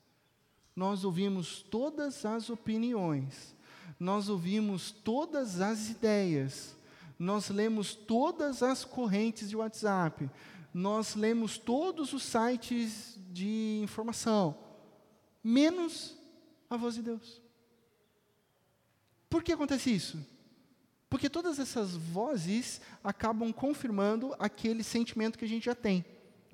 nós 0.75 1.03
ouvimos 1.03 1.61
todas 1.61 2.25
as 2.25 2.49
opiniões, 2.49 3.55
nós 3.99 4.27
ouvimos 4.27 4.91
todas 4.91 5.61
as 5.61 5.89
ideias, 5.89 6.75
nós 7.17 7.49
lemos 7.49 7.95
todas 7.95 8.61
as 8.61 8.83
correntes 8.83 9.49
de 9.49 9.55
WhatsApp, 9.55 10.29
nós 10.73 11.15
lemos 11.15 11.57
todos 11.57 12.11
os 12.11 12.23
sites 12.23 13.17
de 13.31 13.79
informação, 13.81 14.57
menos 15.41 16.17
a 16.69 16.75
voz 16.75 16.95
de 16.95 17.03
Deus. 17.03 17.41
Por 19.29 19.43
que 19.43 19.53
acontece 19.53 19.93
isso? 19.93 20.25
Porque 21.09 21.29
todas 21.29 21.59
essas 21.59 21.95
vozes 21.95 22.81
acabam 23.01 23.53
confirmando 23.53 24.35
aquele 24.37 24.83
sentimento 24.83 25.37
que 25.37 25.45
a 25.45 25.47
gente 25.47 25.65
já 25.65 25.75
tem. 25.75 26.03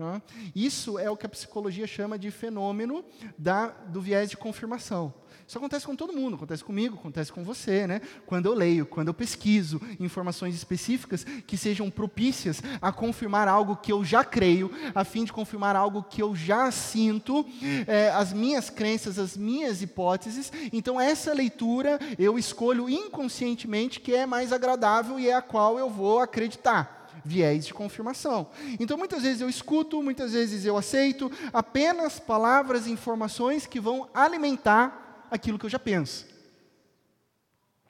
Tá? 0.01 0.19
Isso 0.55 0.97
é 0.97 1.11
o 1.11 1.15
que 1.15 1.27
a 1.27 1.29
psicologia 1.29 1.85
chama 1.85 2.17
de 2.17 2.31
fenômeno 2.31 3.05
da, 3.37 3.67
do 3.67 4.01
viés 4.01 4.31
de 4.31 4.35
confirmação. 4.35 5.13
Isso 5.47 5.59
acontece 5.59 5.85
com 5.85 5.95
todo 5.95 6.11
mundo, 6.11 6.37
acontece 6.37 6.63
comigo, 6.63 6.95
acontece 6.95 7.31
com 7.31 7.43
você, 7.43 7.85
né? 7.85 8.01
Quando 8.25 8.47
eu 8.47 8.55
leio, 8.55 8.87
quando 8.87 9.09
eu 9.09 9.13
pesquiso 9.13 9.79
informações 9.99 10.55
específicas 10.55 11.23
que 11.23 11.55
sejam 11.55 11.91
propícias 11.91 12.63
a 12.81 12.91
confirmar 12.91 13.47
algo 13.47 13.75
que 13.75 13.91
eu 13.91 14.03
já 14.03 14.23
creio, 14.23 14.71
a 14.95 15.03
fim 15.03 15.23
de 15.23 15.31
confirmar 15.31 15.75
algo 15.75 16.01
que 16.01 16.23
eu 16.23 16.35
já 16.35 16.71
sinto, 16.71 17.45
é, 17.85 18.09
as 18.09 18.33
minhas 18.33 18.71
crenças, 18.71 19.19
as 19.19 19.37
minhas 19.37 19.83
hipóteses. 19.83 20.51
Então, 20.73 20.99
essa 20.99 21.31
leitura 21.31 21.99
eu 22.17 22.39
escolho 22.39 22.89
inconscientemente 22.89 23.99
que 23.99 24.15
é 24.15 24.25
mais 24.25 24.51
agradável 24.51 25.19
e 25.19 25.29
é 25.29 25.35
a 25.35 25.43
qual 25.43 25.77
eu 25.77 25.91
vou 25.91 26.21
acreditar 26.21 27.00
viés 27.23 27.65
de 27.65 27.73
confirmação. 27.73 28.49
Então, 28.79 28.97
muitas 28.97 29.23
vezes 29.23 29.41
eu 29.41 29.49
escuto, 29.49 30.01
muitas 30.01 30.33
vezes 30.33 30.65
eu 30.65 30.77
aceito 30.77 31.31
apenas 31.53 32.19
palavras 32.19 32.87
e 32.87 32.91
informações 32.91 33.65
que 33.65 33.79
vão 33.79 34.09
alimentar 34.13 35.27
aquilo 35.29 35.57
que 35.57 35.65
eu 35.65 35.69
já 35.69 35.79
penso. 35.79 36.25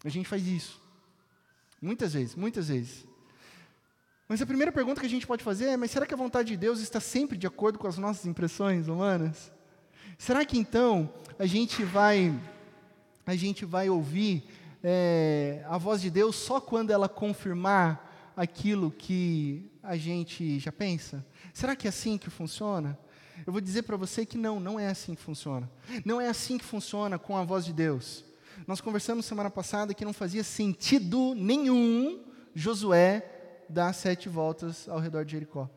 A 0.03 0.09
gente 0.09 0.27
faz 0.27 0.47
isso. 0.47 0.79
Muitas 1.81 2.13
vezes, 2.13 2.35
muitas 2.35 2.67
vezes. 2.67 3.05
Mas 4.27 4.41
a 4.41 4.45
primeira 4.45 4.71
pergunta 4.71 5.01
que 5.01 5.07
a 5.07 5.09
gente 5.09 5.27
pode 5.27 5.43
fazer 5.43 5.65
é: 5.65 5.77
mas 5.77 5.91
será 5.91 6.05
que 6.05 6.13
a 6.13 6.17
vontade 6.17 6.49
de 6.49 6.57
Deus 6.57 6.79
está 6.79 6.99
sempre 6.99 7.37
de 7.37 7.47
acordo 7.47 7.77
com 7.77 7.87
as 7.87 7.97
nossas 7.97 8.25
impressões 8.25 8.87
humanas? 8.87 9.51
Será 10.17 10.45
que 10.45 10.57
então 10.57 11.11
a 11.39 11.45
gente 11.45 11.83
vai 11.83 12.33
a 13.25 13.35
gente 13.35 13.65
vai 13.65 13.89
ouvir 13.89 14.43
é, 14.83 15.63
a 15.67 15.77
voz 15.77 16.01
de 16.01 16.09
Deus 16.09 16.35
só 16.35 16.59
quando 16.59 16.91
ela 16.91 17.09
confirmar 17.09 18.10
aquilo 18.35 18.91
que 18.91 19.71
a 19.81 19.97
gente 19.97 20.59
já 20.59 20.71
pensa? 20.71 21.25
Será 21.53 21.75
que 21.75 21.88
é 21.88 21.89
assim 21.89 22.17
que 22.17 22.29
funciona? 22.29 22.97
Eu 23.45 23.51
vou 23.51 23.61
dizer 23.61 23.83
para 23.83 23.97
você 23.97 24.25
que 24.25 24.38
não, 24.38 24.59
não 24.59 24.79
é 24.79 24.88
assim 24.88 25.15
que 25.15 25.21
funciona. 25.21 25.69
Não 26.05 26.21
é 26.21 26.27
assim 26.27 26.57
que 26.57 26.65
funciona 26.65 27.17
com 27.17 27.35
a 27.35 27.43
voz 27.43 27.65
de 27.65 27.73
Deus. 27.73 28.23
Nós 28.67 28.81
conversamos 28.81 29.25
semana 29.25 29.50
passada 29.50 29.93
que 29.93 30.05
não 30.05 30.13
fazia 30.13 30.43
sentido 30.43 31.33
nenhum 31.35 32.23
Josué 32.53 33.25
dar 33.67 33.93
sete 33.93 34.29
voltas 34.29 34.88
ao 34.88 35.00
redor 35.00 35.25
de 35.25 35.31
Jericó. 35.31 35.69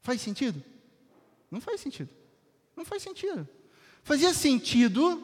Faz 0.00 0.20
sentido? 0.20 0.62
Não 1.50 1.60
faz 1.60 1.80
sentido. 1.80 2.10
Não 2.76 2.84
faz 2.84 3.02
sentido. 3.02 3.46
Fazia 4.02 4.32
sentido, 4.32 5.22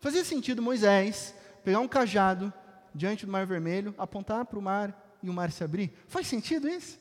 fazia 0.00 0.24
sentido 0.24 0.62
Moisés 0.62 1.34
pegar 1.64 1.80
um 1.80 1.88
cajado 1.88 2.52
diante 2.94 3.26
do 3.26 3.32
Mar 3.32 3.44
Vermelho, 3.44 3.94
apontar 3.98 4.44
para 4.44 4.58
o 4.58 4.62
mar 4.62 5.03
e 5.24 5.30
o 5.30 5.32
mar 5.32 5.50
se 5.50 5.64
abrir? 5.64 5.90
Faz 6.06 6.26
sentido 6.26 6.68
isso? 6.68 6.98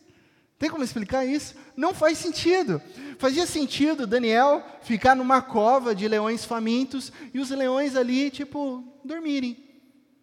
Tem 0.57 0.69
como 0.69 0.83
explicar 0.83 1.25
isso? 1.25 1.55
Não 1.75 1.93
faz 1.93 2.17
sentido. 2.17 2.81
Fazia 3.19 3.45
sentido 3.45 4.07
Daniel 4.07 4.63
ficar 4.81 5.13
numa 5.13 5.41
cova 5.41 5.93
de 5.93 6.07
leões 6.07 6.45
famintos 6.45 7.11
e 7.33 7.39
os 7.39 7.49
leões 7.49 7.97
ali, 7.97 8.31
tipo, 8.31 8.81
dormirem. 9.03 9.57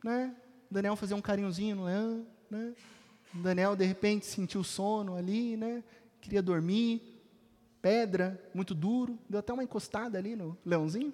Né? 0.03 0.35
Daniel 0.71 0.97
fazer 0.97 1.13
um 1.13 1.21
carinhozinho 1.21 1.77
no 1.77 1.85
leão. 1.85 2.27
Né? 2.51 2.73
Daniel, 3.35 3.77
de 3.77 3.85
repente, 3.85 4.25
sentiu 4.25 4.65
sono 4.65 5.15
ali, 5.15 5.59
né? 5.59 5.85
queria 6.23 6.41
dormir. 6.41 7.03
Pedra, 7.83 8.43
muito 8.55 8.75
duro, 8.75 9.19
deu 9.29 9.41
até 9.41 9.53
uma 9.53 9.65
encostada 9.65 10.17
ali 10.17 10.37
no 10.37 10.57
leãozinho. 10.65 11.13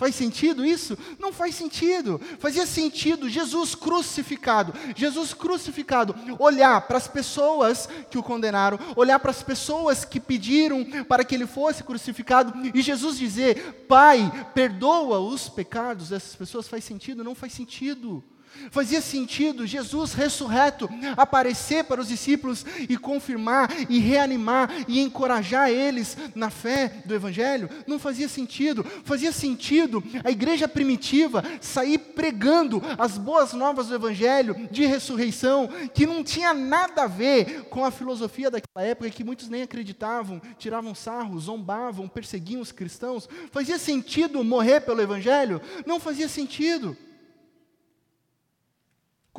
Faz 0.00 0.14
sentido 0.14 0.64
isso? 0.64 0.96
Não 1.18 1.30
faz 1.30 1.54
sentido. 1.54 2.18
Fazia 2.38 2.64
sentido 2.64 3.28
Jesus 3.28 3.74
crucificado. 3.74 4.72
Jesus 4.96 5.34
crucificado. 5.34 6.14
Olhar 6.38 6.80
para 6.88 6.96
as 6.96 7.06
pessoas 7.06 7.86
que 8.10 8.16
o 8.16 8.22
condenaram, 8.22 8.78
olhar 8.96 9.18
para 9.18 9.30
as 9.30 9.42
pessoas 9.42 10.02
que 10.02 10.18
pediram 10.18 10.86
para 11.06 11.22
que 11.22 11.34
ele 11.34 11.46
fosse 11.46 11.84
crucificado 11.84 12.50
e 12.74 12.80
Jesus 12.80 13.18
dizer: 13.18 13.84
Pai, 13.86 14.48
perdoa 14.54 15.20
os 15.20 15.50
pecados 15.50 16.08
dessas 16.08 16.34
pessoas. 16.34 16.66
Faz 16.66 16.82
sentido? 16.82 17.22
Não 17.22 17.34
faz 17.34 17.52
sentido. 17.52 18.24
Fazia 18.70 19.00
sentido 19.00 19.66
Jesus 19.66 20.12
ressurreto 20.12 20.88
aparecer 21.16 21.84
para 21.84 22.00
os 22.00 22.08
discípulos 22.08 22.64
e 22.88 22.96
confirmar 22.96 23.70
e 23.88 23.98
reanimar 23.98 24.70
e 24.86 25.00
encorajar 25.00 25.70
eles 25.70 26.16
na 26.34 26.50
fé 26.50 27.02
do 27.04 27.14
Evangelho? 27.14 27.68
Não 27.86 27.98
fazia 27.98 28.28
sentido. 28.28 28.84
Fazia 29.04 29.32
sentido 29.32 30.02
a 30.24 30.30
igreja 30.30 30.68
primitiva 30.68 31.42
sair 31.60 31.98
pregando 31.98 32.82
as 32.98 33.16
boas 33.16 33.52
novas 33.52 33.88
do 33.88 33.94
Evangelho 33.94 34.68
de 34.70 34.84
ressurreição, 34.84 35.68
que 35.94 36.06
não 36.06 36.22
tinha 36.22 36.52
nada 36.52 37.04
a 37.04 37.06
ver 37.06 37.64
com 37.64 37.84
a 37.84 37.90
filosofia 37.90 38.50
daquela 38.50 38.86
época, 38.86 39.10
que 39.10 39.24
muitos 39.24 39.48
nem 39.48 39.62
acreditavam, 39.62 40.40
tiravam 40.58 40.94
sarro, 40.94 41.38
zombavam, 41.38 42.08
perseguiam 42.08 42.60
os 42.60 42.72
cristãos. 42.72 43.28
Fazia 43.50 43.78
sentido 43.78 44.42
morrer 44.44 44.80
pelo 44.80 45.00
Evangelho? 45.00 45.60
Não 45.86 46.00
fazia 46.00 46.28
sentido 46.28 46.96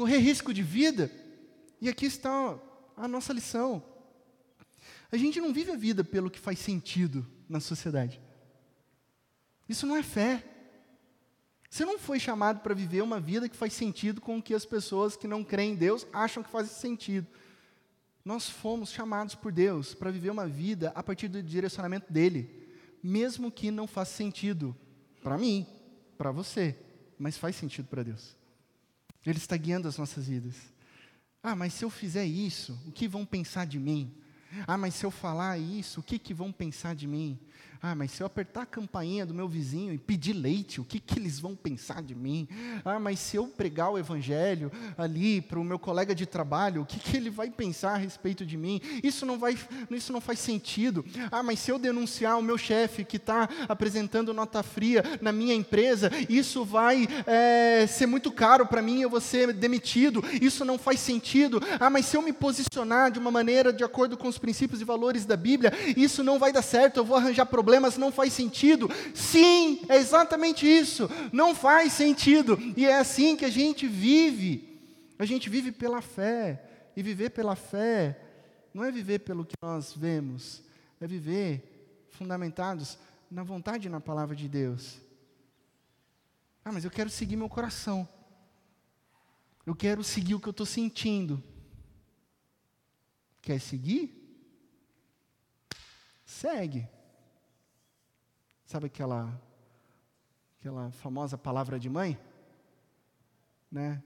correr 0.01 0.17
risco 0.17 0.51
de 0.51 0.63
vida. 0.63 1.11
E 1.79 1.87
aqui 1.87 2.07
está 2.07 2.57
a 2.97 3.07
nossa 3.07 3.31
lição. 3.31 3.83
A 5.11 5.17
gente 5.17 5.39
não 5.39 5.53
vive 5.53 5.69
a 5.69 5.75
vida 5.75 6.03
pelo 6.03 6.31
que 6.31 6.39
faz 6.39 6.57
sentido 6.57 7.23
na 7.47 7.59
sociedade. 7.59 8.19
Isso 9.69 9.85
não 9.85 9.95
é 9.95 10.01
fé. 10.01 10.43
Você 11.69 11.85
não 11.85 11.99
foi 11.99 12.19
chamado 12.19 12.61
para 12.61 12.73
viver 12.73 13.03
uma 13.03 13.19
vida 13.19 13.47
que 13.47 13.55
faz 13.55 13.73
sentido 13.73 14.19
com 14.19 14.39
o 14.39 14.41
que 14.41 14.55
as 14.55 14.65
pessoas 14.65 15.15
que 15.15 15.27
não 15.27 15.43
creem 15.43 15.73
em 15.73 15.75
Deus 15.75 16.07
acham 16.11 16.41
que 16.41 16.49
faz 16.49 16.71
sentido. 16.71 17.27
Nós 18.25 18.49
fomos 18.49 18.91
chamados 18.91 19.35
por 19.35 19.51
Deus 19.51 19.93
para 19.93 20.09
viver 20.09 20.31
uma 20.31 20.47
vida 20.47 20.91
a 20.95 21.03
partir 21.03 21.27
do 21.27 21.43
direcionamento 21.43 22.11
dele, 22.11 22.73
mesmo 23.03 23.51
que 23.51 23.69
não 23.69 23.85
faça 23.85 24.15
sentido 24.15 24.75
para 25.21 25.37
mim, 25.37 25.67
para 26.17 26.31
você, 26.31 26.75
mas 27.19 27.37
faz 27.37 27.55
sentido 27.55 27.87
para 27.87 28.01
Deus. 28.01 28.40
Ele 29.25 29.37
está 29.37 29.55
guiando 29.55 29.87
as 29.87 29.97
nossas 29.97 30.27
vidas. 30.27 30.55
Ah, 31.43 31.55
mas 31.55 31.73
se 31.73 31.83
eu 31.83 31.89
fizer 31.89 32.25
isso, 32.25 32.79
o 32.85 32.91
que 32.91 33.07
vão 33.07 33.25
pensar 33.25 33.65
de 33.65 33.79
mim? 33.79 34.13
Ah, 34.67 34.77
mas 34.77 34.95
se 34.95 35.05
eu 35.05 35.11
falar 35.11 35.57
isso, 35.57 35.99
o 35.99 36.03
que, 36.03 36.19
que 36.19 36.33
vão 36.33 36.51
pensar 36.51 36.93
de 36.93 37.07
mim? 37.07 37.39
Ah, 37.83 37.95
mas 37.95 38.11
se 38.11 38.21
eu 38.21 38.27
apertar 38.27 38.61
a 38.61 38.65
campainha 38.65 39.25
do 39.25 39.33
meu 39.33 39.47
vizinho 39.47 39.91
e 39.91 39.97
pedir 39.97 40.33
leite, 40.33 40.79
o 40.79 40.83
que, 40.83 40.99
que 40.99 41.17
eles 41.17 41.39
vão 41.39 41.55
pensar 41.55 42.03
de 42.03 42.13
mim? 42.13 42.47
Ah, 42.85 42.99
mas 42.99 43.17
se 43.17 43.37
eu 43.37 43.47
pregar 43.47 43.91
o 43.91 43.97
evangelho 43.97 44.71
ali 44.95 45.41
para 45.41 45.59
o 45.59 45.63
meu 45.63 45.79
colega 45.79 46.13
de 46.13 46.27
trabalho, 46.27 46.83
o 46.83 46.85
que, 46.85 46.99
que 46.99 47.17
ele 47.17 47.31
vai 47.31 47.49
pensar 47.49 47.93
a 47.93 47.97
respeito 47.97 48.45
de 48.45 48.55
mim? 48.55 48.79
Isso 49.03 49.25
não, 49.25 49.39
vai, 49.39 49.57
isso 49.89 50.13
não 50.13 50.21
faz 50.21 50.37
sentido. 50.37 51.03
Ah, 51.31 51.41
mas 51.41 51.57
se 51.57 51.71
eu 51.71 51.79
denunciar 51.79 52.37
o 52.37 52.43
meu 52.43 52.55
chefe 52.55 53.03
que 53.03 53.17
está 53.17 53.49
apresentando 53.67 54.31
nota 54.31 54.61
fria 54.61 55.03
na 55.19 55.31
minha 55.31 55.55
empresa, 55.55 56.11
isso 56.29 56.63
vai 56.63 57.07
é, 57.25 57.87
ser 57.87 58.05
muito 58.05 58.31
caro 58.31 58.67
para 58.67 58.83
mim, 58.83 59.01
eu 59.01 59.09
vou 59.09 59.19
ser 59.21 59.53
demitido. 59.53 60.23
Isso 60.39 60.63
não 60.63 60.77
faz 60.77 60.99
sentido. 60.99 61.59
Ah, 61.79 61.89
mas 61.89 62.05
se 62.05 62.15
eu 62.15 62.21
me 62.21 62.31
posicionar 62.31 63.09
de 63.09 63.17
uma 63.17 63.31
maneira 63.31 63.73
de 63.73 63.83
acordo 63.83 64.15
com 64.15 64.27
os 64.27 64.37
princípios 64.37 64.81
e 64.81 64.85
valores 64.85 65.25
da 65.25 65.35
Bíblia, 65.35 65.73
isso 65.97 66.23
não 66.23 66.37
vai 66.37 66.53
dar 66.53 66.61
certo, 66.61 66.97
eu 66.97 67.05
vou 67.05 67.17
arranjar 67.17 67.47
problemas 67.51 67.97
não 67.97 68.11
faz 68.11 68.33
sentido. 68.33 68.89
Sim, 69.13 69.81
é 69.87 69.97
exatamente 69.97 70.65
isso. 70.65 71.07
Não 71.31 71.53
faz 71.53 71.93
sentido. 71.93 72.57
E 72.75 72.87
é 72.87 72.97
assim 72.97 73.35
que 73.35 73.45
a 73.45 73.49
gente 73.51 73.87
vive. 73.87 74.81
A 75.19 75.25
gente 75.25 75.49
vive 75.49 75.71
pela 75.71 76.01
fé. 76.01 76.63
E 76.95 77.03
viver 77.03 77.29
pela 77.29 77.55
fé 77.55 78.19
não 78.73 78.83
é 78.83 78.91
viver 78.91 79.19
pelo 79.19 79.45
que 79.45 79.55
nós 79.61 79.93
vemos, 79.93 80.63
é 80.99 81.07
viver 81.07 82.07
fundamentados 82.11 82.97
na 83.29 83.43
vontade 83.43 83.87
e 83.87 83.91
na 83.91 83.99
palavra 83.99 84.35
de 84.35 84.47
Deus. 84.47 84.99
Ah, 86.63 86.71
mas 86.71 86.85
eu 86.85 86.91
quero 86.91 87.09
seguir 87.09 87.35
meu 87.35 87.49
coração. 87.49 88.07
Eu 89.65 89.75
quero 89.75 90.03
seguir 90.03 90.35
o 90.35 90.39
que 90.39 90.47
eu 90.47 90.51
estou 90.51 90.65
sentindo. 90.65 91.43
Quer 93.41 93.59
seguir? 93.59 94.17
Segue. 96.25 96.87
Sabe 98.71 98.85
aquela 98.85 99.37
aquela 100.57 100.91
famosa 100.91 101.37
palavra 101.37 101.77
de 101.77 101.89
mãe? 101.89 102.17
Né? 103.69 104.01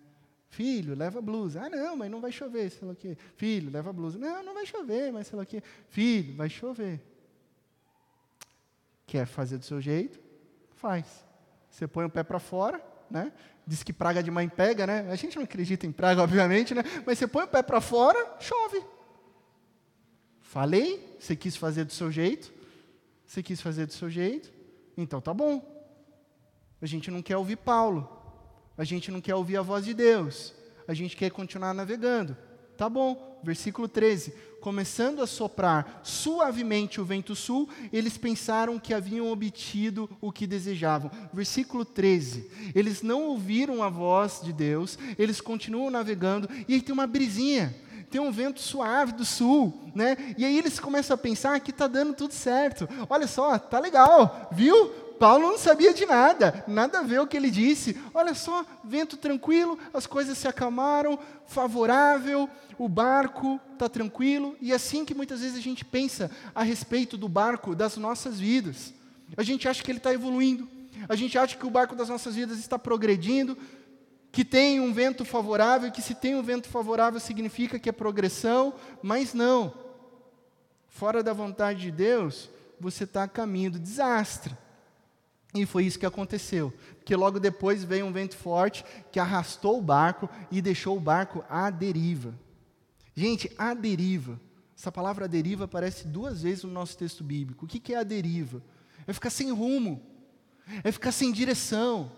Filho, 0.49 0.95
leva 0.95 1.21
blusa. 1.21 1.61
Ah, 1.61 1.69
não, 1.69 1.95
mas 1.95 2.09
não 2.09 2.19
vai 2.19 2.31
chover, 2.31 2.71
sei 2.71 2.87
lá 2.87 2.93
o 2.93 2.95
quê. 2.95 3.15
Filho, 3.35 3.69
leva 3.69 3.93
blusa. 3.93 4.17
Não, 4.17 4.41
não 4.41 4.55
vai 4.55 4.65
chover, 4.65 5.13
mas 5.13 5.27
sei 5.27 5.37
lá 5.37 5.43
o 5.43 5.45
quê. 5.45 5.61
Filho, 5.89 6.35
vai 6.35 6.49
chover. 6.49 6.99
Quer 9.05 9.27
fazer 9.27 9.59
do 9.59 9.65
seu 9.65 9.79
jeito? 9.79 10.19
Faz. 10.73 11.23
Você 11.69 11.87
põe 11.87 12.05
o 12.05 12.09
pé 12.09 12.23
para 12.23 12.39
fora, 12.39 12.83
né? 13.07 13.31
Diz 13.67 13.83
que 13.83 13.93
praga 13.93 14.23
de 14.23 14.31
mãe 14.31 14.49
pega, 14.49 14.87
né? 14.87 15.11
A 15.11 15.15
gente 15.15 15.35
não 15.35 15.43
acredita 15.43 15.85
em 15.85 15.91
praga, 15.91 16.23
obviamente, 16.23 16.73
né? 16.73 16.81
Mas 17.05 17.19
você 17.19 17.27
põe 17.27 17.43
o 17.43 17.47
pé 17.47 17.61
para 17.61 17.79
fora, 17.79 18.17
chove. 18.39 18.83
Falei, 20.41 21.17
você 21.19 21.35
quis 21.35 21.55
fazer 21.55 21.83
do 21.83 21.93
seu 21.93 22.11
jeito, 22.11 22.51
você 23.27 23.43
quis 23.43 23.61
fazer 23.61 23.85
do 23.85 23.93
seu 23.93 24.09
jeito, 24.09 24.54
então 24.97 25.19
tá 25.21 25.33
bom. 25.33 25.75
A 26.81 26.85
gente 26.85 27.09
não 27.09 27.21
quer 27.21 27.37
ouvir 27.37 27.57
Paulo. 27.57 28.09
A 28.77 28.83
gente 28.83 29.09
não 29.11 29.21
quer 29.21 29.35
ouvir 29.35 29.57
a 29.57 29.61
voz 29.61 29.85
de 29.85 29.93
Deus. 29.93 30.53
A 30.87 30.93
gente 30.93 31.15
quer 31.15 31.31
continuar 31.31 31.73
navegando. 31.73 32.37
Tá 32.77 32.89
bom. 32.89 33.39
Versículo 33.43 33.87
13. 33.87 34.33
Começando 34.59 35.21
a 35.21 35.27
soprar 35.27 36.01
suavemente 36.03 36.99
o 36.99 37.05
vento 37.05 37.35
sul, 37.35 37.69
eles 37.93 38.17
pensaram 38.17 38.79
que 38.79 38.93
haviam 38.93 39.31
obtido 39.31 40.09
o 40.19 40.31
que 40.31 40.47
desejavam. 40.47 41.11
Versículo 41.31 41.85
13. 41.85 42.49
Eles 42.73 43.03
não 43.03 43.25
ouviram 43.27 43.83
a 43.83 43.89
voz 43.89 44.41
de 44.43 44.51
Deus, 44.51 44.97
eles 45.19 45.39
continuam 45.39 45.91
navegando 45.91 46.49
e 46.67 46.73
aí 46.73 46.81
tem 46.81 46.93
uma 46.93 47.05
brisinha 47.05 47.75
tem 48.15 48.21
um 48.21 48.31
vento 48.31 48.61
suave 48.61 49.11
do 49.11 49.25
sul, 49.25 49.73
né? 49.93 50.15
E 50.37 50.45
aí 50.45 50.57
eles 50.57 50.79
começam 50.79 51.15
a 51.15 51.17
pensar 51.17 51.59
que 51.59 51.71
está 51.71 51.85
dando 51.85 52.13
tudo 52.13 52.33
certo. 52.33 52.87
Olha 53.09 53.27
só, 53.27 53.59
tá 53.59 53.77
legal, 53.77 54.47
viu? 54.53 54.87
Paulo 55.19 55.49
não 55.49 55.57
sabia 55.57 55.93
de 55.93 56.05
nada, 56.05 56.63
nada 56.65 56.99
a 56.99 57.03
ver 57.03 57.19
o 57.19 57.27
que 57.27 57.35
ele 57.35 57.51
disse. 57.51 57.99
Olha 58.13 58.33
só, 58.33 58.65
vento 58.85 59.17
tranquilo, 59.17 59.77
as 59.93 60.07
coisas 60.07 60.37
se 60.37 60.47
acalmaram, 60.47 61.19
favorável, 61.45 62.49
o 62.79 62.87
barco 62.87 63.59
está 63.73 63.89
tranquilo. 63.89 64.55
E 64.61 64.71
é 64.71 64.75
assim 64.75 65.03
que 65.03 65.13
muitas 65.13 65.41
vezes 65.41 65.57
a 65.57 65.61
gente 65.61 65.83
pensa 65.83 66.31
a 66.55 66.63
respeito 66.63 67.17
do 67.17 67.27
barco 67.27 67.75
das 67.75 67.97
nossas 67.97 68.39
vidas. 68.39 68.93
A 69.35 69.43
gente 69.43 69.67
acha 69.67 69.83
que 69.83 69.91
ele 69.91 69.99
está 69.99 70.13
evoluindo, 70.13 70.69
a 71.09 71.17
gente 71.17 71.37
acha 71.37 71.57
que 71.57 71.67
o 71.67 71.69
barco 71.69 71.97
das 71.97 72.07
nossas 72.07 72.33
vidas 72.33 72.59
está 72.59 72.79
progredindo, 72.79 73.57
que 74.35 74.43
tem 74.43 74.81
um 74.81 74.91
vento 74.91 75.23
favorável, 75.23 75.89
que 75.89 76.01
se 76.01 76.13
tem 76.13 76.35
um 76.35 76.43
vento 76.43 76.67
favorável 76.67 77.21
significa 77.21 77.79
que 77.79 77.87
é 77.87 77.91
progressão, 77.93 78.73
mas 79.01 79.33
não. 79.33 79.73
Fora 80.89 81.23
da 81.23 81.31
vontade 81.31 81.79
de 81.79 81.89
Deus, 81.89 82.49
você 82.77 83.05
está 83.05 83.23
a 83.23 83.29
caminho 83.29 83.71
do 83.71 83.79
desastre. 83.79 84.53
E 85.53 85.65
foi 85.65 85.85
isso 85.85 85.97
que 85.97 86.05
aconteceu, 86.05 86.73
porque 86.97 87.15
logo 87.15 87.39
depois 87.39 87.85
veio 87.85 88.05
um 88.05 88.11
vento 88.11 88.35
forte 88.35 88.83
que 89.09 89.21
arrastou 89.21 89.79
o 89.79 89.81
barco 89.81 90.29
e 90.51 90.61
deixou 90.61 90.97
o 90.97 90.99
barco 90.99 91.41
à 91.49 91.69
deriva. 91.69 92.37
Gente, 93.15 93.49
à 93.57 93.73
deriva. 93.73 94.37
Essa 94.77 94.91
palavra 94.91 95.29
deriva 95.29 95.63
aparece 95.63 96.05
duas 96.09 96.41
vezes 96.41 96.65
no 96.65 96.71
nosso 96.71 96.97
texto 96.97 97.23
bíblico. 97.23 97.63
O 97.63 97.69
que 97.69 97.93
é 97.93 97.97
a 97.97 98.03
deriva? 98.03 98.61
É 99.07 99.13
ficar 99.13 99.29
sem 99.29 99.49
rumo, 99.53 100.05
é 100.83 100.91
ficar 100.91 101.13
sem 101.13 101.31
direção. 101.31 102.11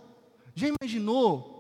Já 0.56 0.68
imaginou 0.68 1.57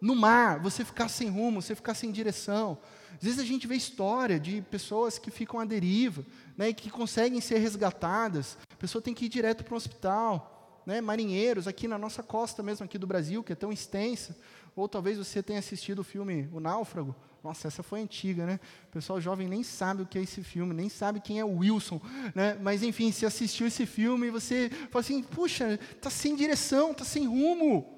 no 0.00 0.14
mar, 0.14 0.60
você 0.60 0.84
ficar 0.84 1.08
sem 1.08 1.28
rumo, 1.28 1.60
você 1.60 1.74
ficar 1.74 1.94
sem 1.94 2.12
direção. 2.12 2.78
Às 3.14 3.24
vezes 3.24 3.38
a 3.40 3.44
gente 3.44 3.66
vê 3.66 3.74
história 3.74 4.38
de 4.38 4.62
pessoas 4.62 5.18
que 5.18 5.30
ficam 5.30 5.58
à 5.58 5.64
deriva, 5.64 6.24
né, 6.56 6.68
e 6.68 6.74
que 6.74 6.90
conseguem 6.90 7.40
ser 7.40 7.58
resgatadas. 7.58 8.56
A 8.72 8.76
pessoa 8.76 9.02
tem 9.02 9.12
que 9.12 9.24
ir 9.24 9.28
direto 9.28 9.64
para 9.64 9.74
o 9.74 9.76
hospital. 9.76 10.54
Né, 10.86 11.02
marinheiros 11.02 11.68
aqui 11.68 11.86
na 11.86 11.98
nossa 11.98 12.22
costa 12.22 12.62
mesmo 12.62 12.82
aqui 12.82 12.96
do 12.96 13.06
Brasil, 13.06 13.44
que 13.44 13.52
é 13.52 13.54
tão 13.54 13.70
extensa, 13.70 14.34
ou 14.74 14.88
talvez 14.88 15.18
você 15.18 15.42
tenha 15.42 15.58
assistido 15.58 15.98
o 15.98 16.04
filme 16.04 16.48
O 16.50 16.60
Náufrago. 16.60 17.14
Nossa, 17.44 17.68
essa 17.68 17.82
foi 17.82 18.00
antiga, 18.00 18.46
né? 18.46 18.58
O 18.88 18.92
pessoal 18.92 19.20
jovem 19.20 19.46
nem 19.46 19.62
sabe 19.62 20.02
o 20.02 20.06
que 20.06 20.18
é 20.18 20.22
esse 20.22 20.42
filme, 20.42 20.72
nem 20.72 20.88
sabe 20.88 21.20
quem 21.20 21.38
é 21.38 21.44
o 21.44 21.58
Wilson, 21.58 22.00
né? 22.34 22.56
Mas 22.60 22.82
enfim, 22.82 23.12
se 23.12 23.26
assistiu 23.26 23.66
esse 23.66 23.84
filme 23.84 24.30
você 24.30 24.70
fala 24.90 25.00
assim, 25.00 25.22
puxa, 25.22 25.78
tá 26.00 26.08
sem 26.08 26.34
direção, 26.34 26.94
tá 26.94 27.04
sem 27.04 27.26
rumo. 27.26 27.97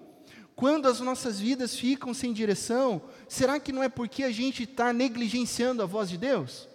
Quando 0.61 0.89
as 0.89 1.01
nossas 1.01 1.41
vidas 1.41 1.75
ficam 1.75 2.13
sem 2.13 2.35
direção, 2.35 3.01
será 3.27 3.59
que 3.59 3.73
não 3.73 3.83
é 3.83 3.89
porque 3.89 4.23
a 4.23 4.31
gente 4.31 4.65
está 4.65 4.93
negligenciando 4.93 5.83
a 5.83 5.87
voz 5.87 6.11
de 6.11 6.19
Deus? 6.19 6.69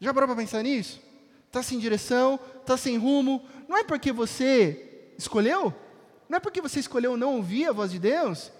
Já 0.00 0.14
parou 0.14 0.26
para 0.26 0.38
pensar 0.38 0.62
nisso? 0.62 1.02
Está 1.48 1.62
sem 1.62 1.78
direção, 1.78 2.40
está 2.58 2.78
sem 2.78 2.96
rumo. 2.96 3.46
Não 3.68 3.76
é 3.76 3.84
porque 3.84 4.10
você 4.10 5.12
escolheu? 5.18 5.74
Não 6.30 6.38
é 6.38 6.40
porque 6.40 6.62
você 6.62 6.80
escolheu 6.80 7.14
não 7.14 7.36
ouvir 7.36 7.66
a 7.66 7.72
voz 7.72 7.90
de 7.90 7.98
Deus? 7.98 8.50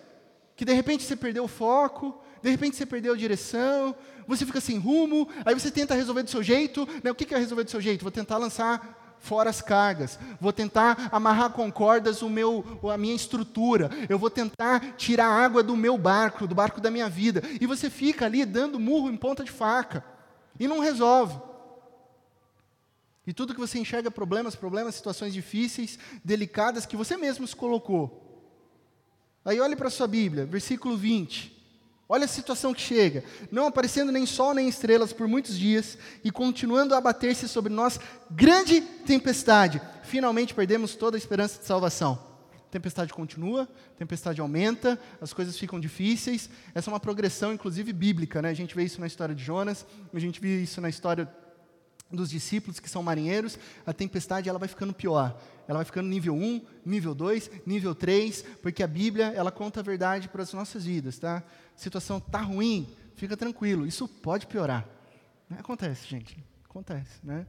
Que 0.55 0.67
de 0.67 0.75
repente 0.75 1.03
você 1.03 1.17
perdeu 1.17 1.45
o 1.45 1.49
foco, 1.49 2.23
de 2.43 2.51
repente 2.51 2.77
você 2.77 2.85
perdeu 2.85 3.15
a 3.15 3.17
direção, 3.17 3.97
você 4.27 4.45
fica 4.45 4.61
sem 4.61 4.77
rumo, 4.77 5.27
aí 5.43 5.55
você 5.55 5.71
tenta 5.71 5.95
resolver 5.95 6.23
do 6.23 6.29
seu 6.29 6.43
jeito. 6.43 6.87
Né? 7.03 7.11
O 7.11 7.15
que 7.15 7.35
é 7.35 7.39
resolver 7.39 7.65
do 7.65 7.71
seu 7.71 7.81
jeito? 7.81 8.03
Vou 8.03 8.13
tentar 8.13 8.37
lançar 8.37 9.00
fora 9.21 9.51
as 9.51 9.61
cargas, 9.61 10.19
vou 10.41 10.53
tentar 10.53 11.09
amarrar 11.13 11.51
com 11.51 11.71
cordas 11.71 12.23
o 12.23 12.29
meu, 12.29 12.81
a 12.93 12.97
minha 12.97 13.15
estrutura, 13.15 13.91
eu 14.09 14.19
vou 14.19 14.31
tentar 14.31 14.97
tirar 14.97 15.29
água 15.29 15.63
do 15.63 15.77
meu 15.77 15.97
barco, 15.97 16.47
do 16.47 16.55
barco 16.55 16.81
da 16.81 16.91
minha 16.91 17.09
vida. 17.09 17.43
E 17.61 17.67
você 17.67 17.89
fica 17.89 18.25
ali 18.25 18.45
dando 18.45 18.81
murro 18.81 19.11
em 19.11 19.17
ponta 19.17 19.45
de 19.45 19.51
faca 19.51 20.03
e 20.59 20.67
não 20.67 20.81
resolve. 20.81 21.39
E 23.27 23.33
tudo 23.33 23.55
que 23.55 23.61
você 23.61 23.79
enxerga 23.79 24.11
problemas, 24.11 24.57
problemas, 24.57 24.95
situações 24.95 25.33
difíceis, 25.33 25.99
delicadas 26.25 26.87
que 26.87 26.97
você 26.97 27.17
mesmo 27.17 27.47
se 27.47 27.55
colocou. 27.55 28.27
Aí 29.45 29.61
olhe 29.61 29.77
para 29.77 29.89
a 29.89 29.91
sua 29.91 30.07
Bíblia, 30.07 30.47
versículo 30.47 30.97
20. 30.97 31.60
Olha 32.13 32.25
a 32.25 32.29
situação 32.29 32.75
que 32.75 32.81
chega. 32.81 33.23
Não 33.53 33.69
aparecendo 33.69 34.11
nem 34.11 34.27
sol 34.27 34.53
nem 34.53 34.69
estrelas 34.69 35.13
por 35.13 35.29
muitos 35.29 35.57
dias 35.57 35.97
e 36.25 36.33
continuando 36.33 36.93
a 36.93 36.99
abater-se 36.99 37.47
sobre 37.47 37.73
nós 37.73 38.01
grande 38.29 38.81
tempestade. 38.81 39.81
Finalmente 40.03 40.53
perdemos 40.53 40.97
toda 40.97 41.17
a 41.17 41.19
esperança 41.19 41.61
de 41.61 41.67
salvação. 41.67 42.21
Tempestade 42.69 43.13
continua, 43.13 43.69
tempestade 43.97 44.41
aumenta, 44.41 44.99
as 45.21 45.33
coisas 45.33 45.57
ficam 45.57 45.79
difíceis. 45.79 46.51
Essa 46.75 46.91
é 46.91 46.93
uma 46.93 46.99
progressão, 46.99 47.53
inclusive, 47.53 47.93
bíblica. 47.93 48.43
Né? 48.43 48.49
A 48.51 48.55
gente 48.55 48.75
vê 48.75 48.83
isso 48.83 49.01
na 49.01 49.07
história 49.07 49.33
de 49.33 49.45
Jonas, 49.45 49.87
a 50.13 50.19
gente 50.19 50.41
vê 50.41 50.63
isso 50.63 50.81
na 50.81 50.89
história 50.89 51.33
dos 52.11 52.31
discípulos 52.31 52.81
que 52.81 52.91
são 52.91 53.05
marinheiros, 53.05 53.57
a 53.87 53.93
tempestade 53.93 54.49
ela 54.49 54.59
vai 54.59 54.69
ficando 54.69 54.93
pior. 54.93 55.41
Ela 55.71 55.79
vai 55.79 55.85
ficando 55.85 56.09
nível 56.09 56.35
1, 56.35 56.67
nível 56.85 57.15
2, 57.15 57.49
nível 57.65 57.95
3, 57.95 58.43
porque 58.61 58.83
a 58.83 58.89
Bíblia 58.89 59.27
ela 59.27 59.53
conta 59.53 59.79
a 59.79 59.83
verdade 59.85 60.29
para 60.29 60.43
as 60.43 60.53
nossas 60.53 60.85
vidas, 60.85 61.17
tá? 61.17 61.45
A 61.77 61.79
situação 61.79 62.19
está 62.19 62.41
ruim, 62.41 62.89
fica 63.15 63.37
tranquilo, 63.37 63.87
isso 63.87 64.09
pode 64.09 64.49
piorar. 64.49 64.85
Acontece, 65.57 66.09
gente, 66.09 66.37
acontece, 66.69 67.21
né? 67.23 67.47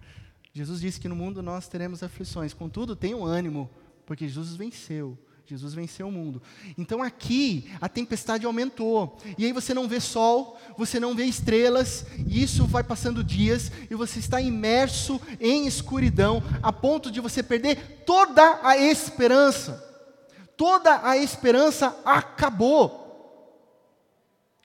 Jesus 0.53 0.81
disse 0.81 0.99
que 0.99 1.07
no 1.07 1.15
mundo 1.15 1.41
nós 1.41 1.67
teremos 1.67 2.03
aflições, 2.03 2.53
contudo, 2.53 2.95
tenham 2.95 3.25
ânimo, 3.25 3.67
porque 4.05 4.27
Jesus 4.27 4.55
venceu. 4.55 5.17
Jesus 5.51 5.73
venceu 5.73 6.07
o 6.07 6.11
mundo. 6.11 6.41
Então 6.77 7.03
aqui 7.03 7.69
a 7.81 7.89
tempestade 7.89 8.45
aumentou. 8.45 9.17
E 9.37 9.43
aí 9.43 9.51
você 9.51 9.73
não 9.73 9.85
vê 9.85 9.99
sol, 9.99 10.57
você 10.77 10.97
não 10.97 11.13
vê 11.13 11.25
estrelas, 11.25 12.05
e 12.25 12.41
isso 12.41 12.65
vai 12.65 12.85
passando 12.85 13.21
dias 13.21 13.69
e 13.89 13.93
você 13.93 14.19
está 14.19 14.39
imerso 14.39 15.19
em 15.41 15.67
escuridão 15.67 16.41
a 16.63 16.71
ponto 16.71 17.11
de 17.11 17.19
você 17.19 17.43
perder 17.43 18.03
toda 18.05 18.61
a 18.63 18.77
esperança. 18.77 19.85
Toda 20.55 21.05
a 21.05 21.17
esperança 21.17 21.99
acabou. 22.05 23.01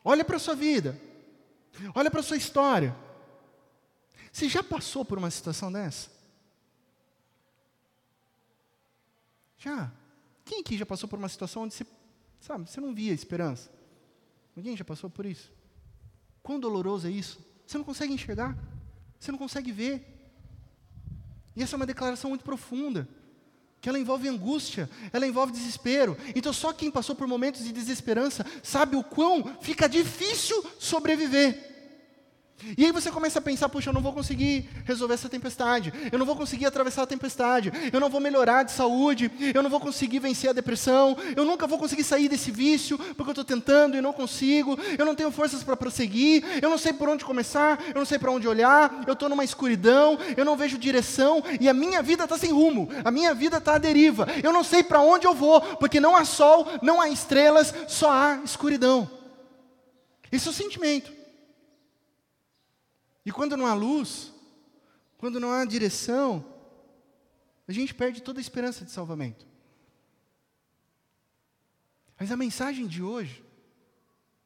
Olha 0.04 0.24
para 0.24 0.36
a 0.36 0.40
sua 0.40 0.54
vida. 0.54 0.96
Olha 1.96 2.12
para 2.12 2.20
a 2.20 2.22
sua 2.22 2.36
história. 2.36 2.94
Você 4.30 4.48
já 4.48 4.62
passou 4.62 5.04
por 5.04 5.18
uma 5.18 5.32
situação 5.32 5.72
dessa? 5.72 6.10
Já. 9.58 9.90
Quem 10.46 10.60
aqui 10.60 10.78
já 10.78 10.86
passou 10.86 11.08
por 11.08 11.18
uma 11.18 11.28
situação 11.28 11.64
onde 11.64 11.74
você, 11.74 11.84
sabe, 12.40 12.70
você 12.70 12.80
não 12.80 12.94
via 12.94 13.12
esperança? 13.12 13.68
Alguém 14.56 14.76
já 14.76 14.84
passou 14.84 15.10
por 15.10 15.26
isso? 15.26 15.52
Quão 16.40 16.60
doloroso 16.60 17.08
é 17.08 17.10
isso? 17.10 17.44
Você 17.66 17.76
não 17.76 17.84
consegue 17.84 18.12
enxergar, 18.12 18.56
você 19.18 19.32
não 19.32 19.38
consegue 19.38 19.72
ver. 19.72 20.16
E 21.56 21.62
essa 21.62 21.74
é 21.74 21.76
uma 21.76 21.84
declaração 21.84 22.30
muito 22.30 22.44
profunda, 22.44 23.08
que 23.80 23.88
ela 23.88 23.98
envolve 23.98 24.28
angústia, 24.28 24.88
ela 25.12 25.26
envolve 25.26 25.52
desespero. 25.52 26.16
Então 26.32 26.52
só 26.52 26.72
quem 26.72 26.92
passou 26.92 27.16
por 27.16 27.26
momentos 27.26 27.64
de 27.64 27.72
desesperança 27.72 28.46
sabe 28.62 28.94
o 28.94 29.02
quão 29.02 29.56
fica 29.60 29.88
difícil 29.88 30.64
sobreviver. 30.78 31.75
E 32.76 32.86
aí 32.86 32.90
você 32.90 33.10
começa 33.10 33.38
a 33.38 33.42
pensar, 33.42 33.68
puxa, 33.68 33.90
eu 33.90 33.94
não 33.94 34.00
vou 34.00 34.14
conseguir 34.14 34.68
resolver 34.84 35.12
essa 35.12 35.28
tempestade, 35.28 35.92
eu 36.10 36.18
não 36.18 36.24
vou 36.24 36.34
conseguir 36.34 36.64
atravessar 36.64 37.02
a 37.02 37.06
tempestade, 37.06 37.70
eu 37.92 38.00
não 38.00 38.08
vou 38.08 38.18
melhorar 38.18 38.62
de 38.62 38.72
saúde, 38.72 39.30
eu 39.54 39.62
não 39.62 39.68
vou 39.68 39.78
conseguir 39.78 40.20
vencer 40.20 40.48
a 40.48 40.52
depressão, 40.54 41.16
eu 41.36 41.44
nunca 41.44 41.66
vou 41.66 41.78
conseguir 41.78 42.02
sair 42.02 42.28
desse 42.28 42.50
vício, 42.50 42.98
porque 42.98 43.28
eu 43.28 43.32
estou 43.32 43.44
tentando 43.44 43.96
e 43.96 44.00
não 44.00 44.12
consigo, 44.12 44.78
eu 44.98 45.04
não 45.04 45.14
tenho 45.14 45.30
forças 45.30 45.62
para 45.62 45.76
prosseguir, 45.76 46.44
eu 46.62 46.70
não 46.70 46.78
sei 46.78 46.94
por 46.94 47.08
onde 47.10 47.26
começar, 47.26 47.78
eu 47.88 47.96
não 47.96 48.06
sei 48.06 48.18
para 48.18 48.32
onde 48.32 48.48
olhar, 48.48 49.04
eu 49.06 49.12
estou 49.12 49.28
numa 49.28 49.44
escuridão, 49.44 50.18
eu 50.34 50.44
não 50.44 50.56
vejo 50.56 50.78
direção, 50.78 51.44
e 51.60 51.68
a 51.68 51.74
minha 51.74 52.02
vida 52.02 52.24
está 52.24 52.38
sem 52.38 52.52
rumo, 52.52 52.88
a 53.04 53.10
minha 53.10 53.34
vida 53.34 53.58
está 53.58 53.74
à 53.74 53.78
deriva, 53.78 54.26
eu 54.42 54.52
não 54.52 54.64
sei 54.64 54.82
para 54.82 55.00
onde 55.00 55.26
eu 55.26 55.34
vou, 55.34 55.60
porque 55.60 56.00
não 56.00 56.16
há 56.16 56.24
sol, 56.24 56.66
não 56.80 57.02
há 57.02 57.10
estrelas, 57.10 57.72
só 57.86 58.10
há 58.10 58.40
escuridão. 58.42 59.10
Esse 60.32 60.48
é 60.48 60.50
o 60.50 60.54
sentimento. 60.54 61.25
E 63.26 63.32
quando 63.32 63.56
não 63.56 63.66
há 63.66 63.74
luz, 63.74 64.32
quando 65.18 65.40
não 65.40 65.50
há 65.50 65.64
direção, 65.64 66.46
a 67.66 67.72
gente 67.72 67.92
perde 67.92 68.22
toda 68.22 68.38
a 68.38 68.40
esperança 68.40 68.84
de 68.84 68.92
salvamento. 68.92 69.44
Mas 72.16 72.30
a 72.30 72.36
mensagem 72.36 72.86
de 72.86 73.02
hoje, 73.02 73.44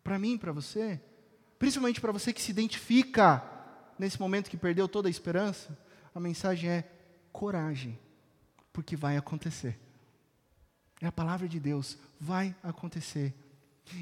para 0.02 0.18
mim 0.18 0.32
e 0.32 0.38
para 0.38 0.50
você, 0.50 0.98
principalmente 1.58 2.00
para 2.00 2.10
você 2.10 2.32
que 2.32 2.40
se 2.40 2.50
identifica 2.50 3.44
nesse 3.98 4.18
momento 4.18 4.48
que 4.48 4.56
perdeu 4.56 4.88
toda 4.88 5.08
a 5.08 5.10
esperança, 5.10 5.78
a 6.14 6.18
mensagem 6.18 6.70
é 6.70 6.90
coragem, 7.30 7.98
porque 8.72 8.96
vai 8.96 9.18
acontecer. 9.18 9.78
É 11.02 11.06
a 11.06 11.12
palavra 11.12 11.46
de 11.46 11.60
Deus, 11.60 11.98
vai 12.18 12.56
acontecer. 12.62 13.34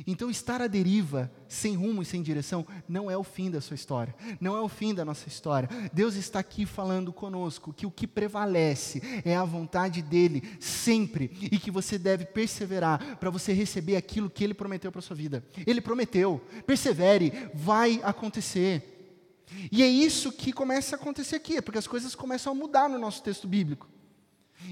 Então, 0.07 0.31
estar 0.31 0.61
à 0.61 0.67
deriva, 0.67 1.31
sem 1.49 1.75
rumo 1.75 2.03
e 2.03 2.05
sem 2.05 2.23
direção, 2.23 2.67
não 2.89 3.11
é 3.11 3.17
o 3.17 3.25
fim 3.25 3.51
da 3.51 3.61
sua 3.61 3.75
história, 3.75 4.15
não 4.41 4.57
é 4.57 4.61
o 4.61 4.69
fim 4.69 4.95
da 4.95 5.05
nossa 5.05 5.29
história. 5.29 5.69
Deus 5.93 6.15
está 6.15 6.39
aqui 6.39 6.67
falando 6.67 7.13
conosco 7.13 7.73
que 7.73 7.87
o 7.87 7.91
que 7.91 8.07
prevalece 8.07 9.03
é 9.25 9.37
a 9.37 9.45
vontade 9.45 10.03
dEle, 10.03 10.43
sempre, 10.61 11.31
e 11.41 11.59
que 11.59 11.71
você 11.71 11.99
deve 11.99 12.25
perseverar 12.25 13.17
para 13.19 13.31
você 13.31 13.53
receber 13.53 13.97
aquilo 13.97 14.31
que 14.31 14.45
Ele 14.45 14.55
prometeu 14.55 14.91
para 14.93 15.01
a 15.01 15.03
sua 15.03 15.17
vida. 15.17 15.45
Ele 15.67 15.81
prometeu, 15.81 16.41
persevere, 16.67 17.33
vai 17.55 18.01
acontecer. 18.03 18.95
E 19.73 19.83
é 19.83 19.89
isso 19.89 20.31
que 20.31 20.53
começa 20.53 20.97
a 20.97 20.99
acontecer 20.99 21.37
aqui, 21.37 21.57
é 21.57 21.61
porque 21.61 21.79
as 21.79 21.87
coisas 21.87 22.15
começam 22.15 22.53
a 22.53 22.57
mudar 22.57 22.89
no 22.89 22.99
nosso 22.99 23.23
texto 23.23 23.49
bíblico. 23.49 23.89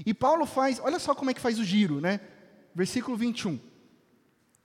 E 0.05 0.13
Paulo 0.13 0.45
faz, 0.45 0.79
olha 0.83 0.99
só 0.99 1.15
como 1.15 1.31
é 1.31 1.33
que 1.33 1.41
faz 1.41 1.59
o 1.59 1.63
giro, 1.63 1.99
né? 1.99 2.19
Versículo 2.75 3.17
21. 3.17 3.59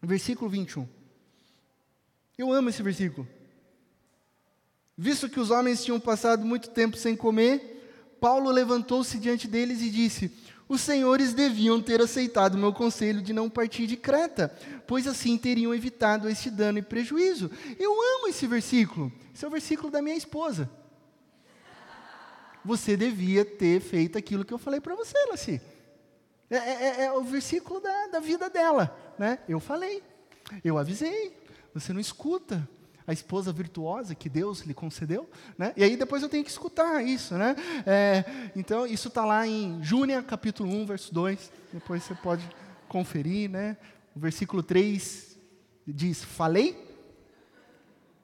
Versículo 0.03 0.51
21. 0.51 0.89
Eu 2.37 2.53
amo 2.53 2.71
esse 2.71 2.83
versículo. 2.83 3.27
Visto 4.99 5.29
que 5.29 5.39
os 5.39 5.51
homens 5.51 5.85
tinham 5.85 6.01
passado 6.01 6.45
muito 6.45 6.71
tempo 6.71 6.97
sem 6.97 7.17
comer, 7.17 8.17
Paulo 8.21 8.51
levantou-se 8.51 9.19
diante 9.19 9.47
deles 9.47 9.81
e 9.81 9.91
disse: 9.91 10.31
Os 10.69 10.81
senhores 10.81 11.33
deviam 11.33 11.81
ter 11.81 12.01
aceitado 12.01 12.55
o 12.55 12.59
meu 12.59 12.73
conselho 12.73 13.23
de 13.23 13.33
não 13.33 13.49
partir 13.49 13.87
de 13.87 13.97
Creta, 13.97 14.55
pois 14.87 15.07
assim 15.07 15.39
teriam 15.39 15.75
evitado 15.75 16.29
este 16.29 16.51
dano 16.51 16.79
e 16.79 16.83
prejuízo. 16.83 17.51
Eu 17.79 17.93
amo 17.93 18.29
esse 18.29 18.47
versículo. 18.47 19.13
Esse 19.33 19.45
é 19.45 19.49
o 19.49 19.51
versículo 19.51 19.91
da 19.91 20.03
minha 20.03 20.17
esposa. 20.17 20.69
Você 22.65 22.97
devia 22.97 23.45
ter 23.45 23.81
feito 23.81 24.19
aquilo 24.19 24.45
que 24.45 24.53
eu 24.53 24.59
falei 24.59 24.81
para 24.81 24.95
você, 24.95 25.17
Laci. 25.31 25.61
É, 26.49 26.57
é, 26.57 26.61
é, 26.61 27.05
é, 27.07 27.13
o 27.13 27.23
versículo 27.23 27.81
da, 27.81 28.09
da 28.09 28.21
vida 28.21 28.51
dela. 28.51 28.95
Né? 29.19 29.39
Eu 29.49 29.61
falei, 29.61 30.03
eu 30.65 30.79
avisei, 30.79 31.37
você 31.75 31.93
não 31.93 32.01
escuta 32.01 32.69
a 33.07 33.13
esposa 33.13 33.53
virtuosa 33.53 34.15
que 34.15 34.29
Deus 34.29 34.61
lhe 34.61 34.75
concedeu, 34.75 35.29
né? 35.59 35.73
E 35.77 35.83
aí 35.83 35.97
depois 35.97 36.23
eu 36.23 36.29
tenho 36.29 36.45
que 36.45 36.51
escutar 36.51 37.03
isso, 37.03 37.35
né? 37.35 37.57
É, 37.85 38.25
então 38.55 38.87
isso 38.87 39.09
está 39.09 39.25
lá 39.25 39.47
em 39.47 39.83
Júnia 39.83 40.23
capítulo 40.23 40.73
1, 40.73 40.87
verso 40.87 41.13
2, 41.13 41.53
depois 41.73 42.03
você 42.05 42.15
pode 42.15 42.49
conferir, 42.89 43.51
né? 43.51 43.77
O 44.15 44.21
versículo 44.21 44.63
3 44.63 45.37
diz, 45.87 46.23
falei, 46.23 46.77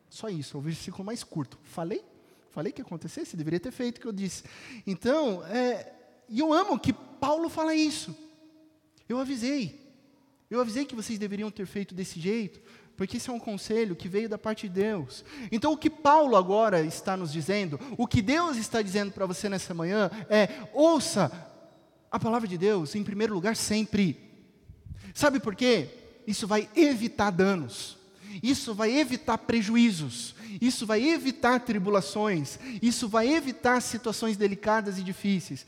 só 0.08 0.28
isso, 0.28 0.56
é 0.56 0.60
o 0.60 0.62
versículo 0.62 1.04
mais 1.04 1.24
curto, 1.24 1.58
falei, 1.64 2.04
falei 2.50 2.72
que 2.72 2.82
acontecesse, 2.82 3.36
deveria 3.36 3.60
ter 3.60 3.72
feito 3.72 3.98
o 3.98 4.00
que 4.00 4.06
eu 4.06 4.12
disse. 4.12 4.44
Então, 4.86 5.44
é, 5.46 5.92
e 6.28 6.38
eu 6.38 6.52
amo 6.52 6.78
que 6.78 6.92
Paulo 6.92 7.48
fala 7.48 7.74
isso. 7.74 8.16
Eu 9.08 9.18
avisei. 9.18 9.87
Eu 10.50 10.60
avisei 10.60 10.84
que 10.84 10.94
vocês 10.94 11.18
deveriam 11.18 11.50
ter 11.50 11.66
feito 11.66 11.94
desse 11.94 12.18
jeito, 12.18 12.60
porque 12.96 13.18
esse 13.18 13.28
é 13.28 13.32
um 13.32 13.38
conselho 13.38 13.94
que 13.94 14.08
veio 14.08 14.28
da 14.28 14.38
parte 14.38 14.68
de 14.68 14.74
Deus. 14.74 15.24
Então, 15.52 15.72
o 15.72 15.76
que 15.76 15.90
Paulo 15.90 16.36
agora 16.36 16.80
está 16.80 17.16
nos 17.16 17.32
dizendo, 17.32 17.78
o 17.96 18.06
que 18.06 18.22
Deus 18.22 18.56
está 18.56 18.80
dizendo 18.80 19.12
para 19.12 19.26
você 19.26 19.48
nessa 19.48 19.74
manhã 19.74 20.10
é: 20.28 20.48
ouça 20.72 21.30
a 22.10 22.18
palavra 22.18 22.48
de 22.48 22.56
Deus 22.56 22.94
em 22.94 23.04
primeiro 23.04 23.34
lugar 23.34 23.54
sempre. 23.56 24.18
Sabe 25.14 25.38
por 25.38 25.54
quê? 25.54 25.88
Isso 26.26 26.46
vai 26.46 26.68
evitar 26.74 27.30
danos. 27.30 27.98
Isso 28.42 28.74
vai 28.74 28.96
evitar 28.96 29.38
prejuízos, 29.38 30.34
isso 30.60 30.86
vai 30.86 31.02
evitar 31.02 31.60
tribulações, 31.60 32.58
isso 32.82 33.08
vai 33.08 33.32
evitar 33.32 33.80
situações 33.80 34.36
delicadas 34.36 34.98
e 34.98 35.02
difíceis. 35.02 35.66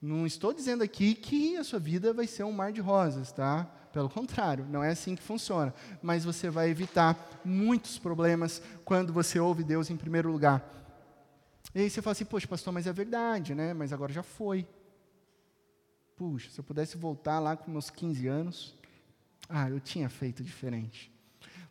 Não 0.00 0.26
estou 0.26 0.52
dizendo 0.52 0.82
aqui 0.82 1.14
que 1.14 1.56
a 1.56 1.64
sua 1.64 1.78
vida 1.78 2.12
vai 2.12 2.26
ser 2.26 2.44
um 2.44 2.52
mar 2.52 2.72
de 2.72 2.80
rosas, 2.80 3.32
tá? 3.32 3.68
Pelo 3.96 4.10
contrário, 4.10 4.66
não 4.66 4.84
é 4.84 4.90
assim 4.90 5.16
que 5.16 5.22
funciona. 5.22 5.72
Mas 6.02 6.22
você 6.22 6.50
vai 6.50 6.68
evitar 6.68 7.16
muitos 7.42 7.98
problemas 7.98 8.60
quando 8.84 9.10
você 9.10 9.40
ouve 9.40 9.64
Deus 9.64 9.88
em 9.88 9.96
primeiro 9.96 10.30
lugar. 10.30 10.62
E 11.74 11.80
aí 11.80 11.88
você 11.88 12.02
fala 12.02 12.12
assim, 12.12 12.26
poxa, 12.26 12.46
pastor, 12.46 12.74
mas 12.74 12.86
é 12.86 12.92
verdade, 12.92 13.54
né? 13.54 13.72
Mas 13.72 13.94
agora 13.94 14.12
já 14.12 14.22
foi. 14.22 14.68
Puxa, 16.14 16.50
se 16.50 16.60
eu 16.60 16.64
pudesse 16.64 16.98
voltar 16.98 17.38
lá 17.38 17.56
com 17.56 17.70
meus 17.70 17.88
15 17.88 18.26
anos, 18.26 18.76
ah, 19.48 19.70
eu 19.70 19.80
tinha 19.80 20.10
feito 20.10 20.44
diferente. 20.44 21.10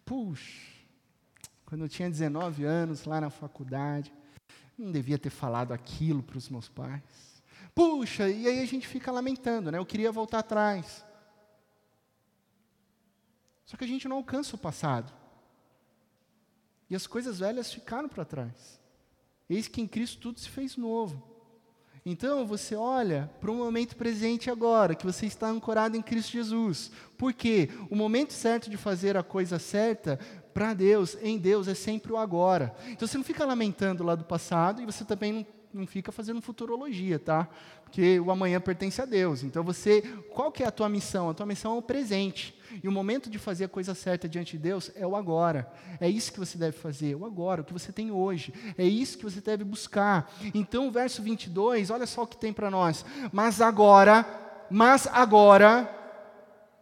Puxa, 0.03 0.63
quando 1.63 1.81
eu 1.81 1.89
tinha 1.89 2.09
19 2.09 2.63
anos, 2.63 3.05
lá 3.05 3.21
na 3.21 3.29
faculdade, 3.29 4.11
não 4.75 4.91
devia 4.91 5.19
ter 5.19 5.29
falado 5.29 5.73
aquilo 5.73 6.23
para 6.23 6.39
os 6.39 6.49
meus 6.49 6.67
pais. 6.67 7.03
Puxa, 7.75 8.27
e 8.27 8.47
aí 8.47 8.61
a 8.61 8.65
gente 8.65 8.87
fica 8.87 9.11
lamentando, 9.11 9.71
né? 9.71 9.77
Eu 9.77 9.85
queria 9.85 10.11
voltar 10.11 10.39
atrás. 10.39 11.04
Só 13.65 13.75
que 13.75 13.83
a 13.83 13.87
gente 13.87 14.07
não 14.07 14.17
alcança 14.17 14.55
o 14.55 14.59
passado. 14.59 15.11
E 16.89 16.95
as 16.95 17.07
coisas 17.07 17.39
velhas 17.39 17.73
ficaram 17.73 18.07
para 18.07 18.23
trás. 18.23 18.79
Eis 19.49 19.67
que 19.67 19.81
em 19.81 19.87
Cristo 19.87 20.19
tudo 20.19 20.39
se 20.39 20.49
fez 20.49 20.77
novo. 20.77 21.35
Então 22.05 22.45
você 22.45 22.75
olha 22.75 23.31
para 23.41 23.49
o 23.49 23.55
momento 23.55 23.95
presente 23.95 24.51
agora, 24.51 24.93
que 24.93 25.05
você 25.05 25.25
está 25.25 25.47
ancorado 25.47 25.97
em 25.97 26.03
Cristo 26.03 26.33
Jesus. 26.33 26.91
Por 27.17 27.33
quê? 27.33 27.69
O 27.89 27.95
momento 27.95 28.31
certo 28.31 28.69
de 28.69 28.77
fazer 28.77 29.17
a 29.17 29.23
coisa 29.23 29.57
certa 29.57 30.19
para 30.53 30.75
Deus, 30.75 31.17
em 31.21 31.39
Deus, 31.39 31.67
é 31.67 31.73
sempre 31.73 32.13
o 32.13 32.17
agora. 32.17 32.75
Então 32.89 33.07
você 33.07 33.17
não 33.17 33.25
fica 33.25 33.43
lamentando 33.43 34.03
lá 34.03 34.13
do 34.13 34.23
passado 34.23 34.83
e 34.83 34.85
você 34.85 35.03
também 35.03 35.33
não 35.33 35.45
não 35.75 35.85
fica 35.85 36.11
fazendo 36.11 36.41
futurologia, 36.41 37.19
tá? 37.19 37.47
Porque 37.83 38.19
o 38.19 38.31
amanhã 38.31 38.59
pertence 38.59 39.01
a 39.01 39.05
Deus. 39.05 39.43
Então 39.43 39.63
você, 39.63 40.01
qual 40.33 40.51
que 40.51 40.63
é 40.63 40.67
a 40.67 40.71
tua 40.71 40.89
missão? 40.89 41.29
A 41.29 41.33
tua 41.33 41.45
missão 41.45 41.75
é 41.75 41.77
o 41.77 41.81
presente. 41.81 42.55
E 42.83 42.87
o 42.87 42.91
momento 42.91 43.29
de 43.29 43.37
fazer 43.37 43.65
a 43.65 43.69
coisa 43.69 43.93
certa 43.93 44.27
diante 44.27 44.57
de 44.57 44.63
Deus 44.63 44.91
é 44.95 45.05
o 45.05 45.15
agora. 45.15 45.71
É 45.99 46.09
isso 46.09 46.31
que 46.31 46.39
você 46.39 46.57
deve 46.57 46.77
fazer, 46.77 47.15
o 47.15 47.25
agora, 47.25 47.61
o 47.61 47.63
que 47.63 47.73
você 47.73 47.91
tem 47.91 48.11
hoje. 48.11 48.53
É 48.77 48.83
isso 48.83 49.17
que 49.17 49.23
você 49.23 49.41
deve 49.41 49.63
buscar. 49.63 50.31
Então, 50.53 50.87
o 50.87 50.91
verso 50.91 51.21
22, 51.21 51.89
olha 51.89 52.05
só 52.05 52.23
o 52.23 52.27
que 52.27 52.37
tem 52.37 52.51
para 52.51 52.71
nós. 52.71 53.05
Mas 53.31 53.61
agora, 53.61 54.25
mas 54.69 55.07
agora, 55.07 55.89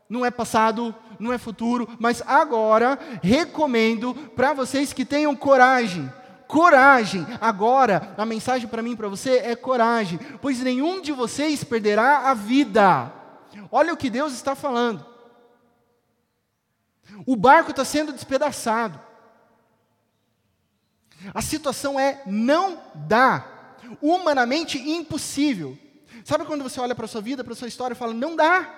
não 0.09 0.25
é 0.25 0.31
passado, 0.31 0.95
não 1.19 1.33
é 1.33 1.37
futuro, 1.37 1.87
mas 1.99 2.21
agora 2.25 2.97
recomendo 3.21 4.13
para 4.35 4.53
vocês 4.53 4.93
que 4.93 5.05
tenham 5.05 5.35
coragem 5.35 6.09
coragem. 6.53 7.25
Agora, 7.41 8.13
a 8.15 8.23
mensagem 8.27 8.67
para 8.67 8.83
mim 8.83 8.91
e 8.91 8.95
para 8.95 9.09
você 9.09 9.39
é 9.39 9.55
coragem, 9.55 10.19
pois 10.39 10.59
nenhum 10.59 11.01
de 11.01 11.11
vocês 11.11 11.63
perderá 11.63 12.29
a 12.29 12.35
vida. 12.35 13.11
Olha 13.71 13.91
o 13.91 13.97
que 13.97 14.07
Deus 14.07 14.33
está 14.33 14.53
falando. 14.53 15.03
O 17.25 17.35
barco 17.35 17.71
está 17.71 17.83
sendo 17.83 18.13
despedaçado. 18.13 18.99
A 21.33 21.41
situação 21.41 21.99
é 21.99 22.21
não 22.27 22.79
dá. 22.93 23.47
Humanamente 23.99 24.77
impossível. 24.77 25.75
Sabe 26.23 26.45
quando 26.45 26.63
você 26.63 26.79
olha 26.79 26.93
para 26.93 27.05
a 27.05 27.07
sua 27.07 27.21
vida, 27.21 27.43
para 27.43 27.53
a 27.53 27.55
sua 27.55 27.67
história 27.67 27.93
e 27.95 27.97
fala: 27.97 28.13
não 28.13 28.35
dá, 28.35 28.71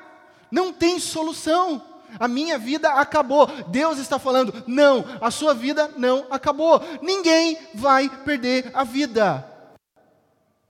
não 0.50 0.72
tem 0.72 0.98
solução 0.98 1.84
a 2.20 2.28
minha 2.28 2.58
vida 2.58 2.94
acabou. 2.94 3.48
Deus 3.68 3.98
está 3.98 4.20
falando, 4.20 4.54
não, 4.68 5.06
a 5.22 5.32
sua 5.32 5.54
vida 5.54 5.88
não 5.98 6.28
acabou. 6.32 6.82
Ninguém 7.02 7.58
vai 7.74 8.10
perder 8.24 8.72
a 8.74 8.84
vida. 8.84 9.52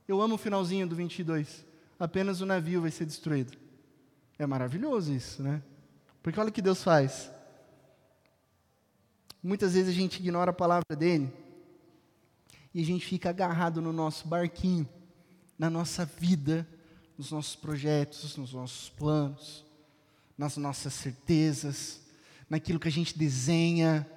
Eu 0.06 0.20
amo 0.20 0.36
o 0.36 0.38
finalzinho 0.38 0.86
do 0.86 0.96
22. 0.96 1.64
Apenas 1.98 2.40
o 2.40 2.46
navio 2.46 2.82
vai 2.82 2.90
ser 2.90 3.04
destruído. 3.04 3.56
É 4.38 4.46
maravilhoso 4.46 5.12
isso, 5.12 5.42
né? 5.42 5.62
Porque 6.22 6.38
olha 6.38 6.50
o 6.50 6.52
que 6.52 6.62
Deus 6.62 6.82
faz. 6.82 7.30
Muitas 9.42 9.74
vezes 9.74 9.90
a 9.90 9.96
gente 9.96 10.20
ignora 10.20 10.50
a 10.50 10.54
palavra 10.54 10.96
dele 10.96 11.32
e 12.74 12.82
a 12.82 12.84
gente 12.84 13.06
fica 13.06 13.30
agarrado 13.30 13.80
no 13.80 13.92
nosso 13.92 14.26
barquinho, 14.26 14.88
na 15.58 15.70
nossa 15.70 16.04
vida, 16.04 16.66
nos 17.16 17.30
nossos 17.30 17.56
projetos, 17.56 18.36
nos 18.36 18.52
nossos 18.52 18.90
planos 18.90 19.65
nas 20.36 20.56
nossas 20.56 20.92
certezas, 20.94 22.00
naquilo 22.48 22.78
que 22.78 22.88
a 22.88 22.92
gente 22.92 23.16
desenha. 23.16 24.08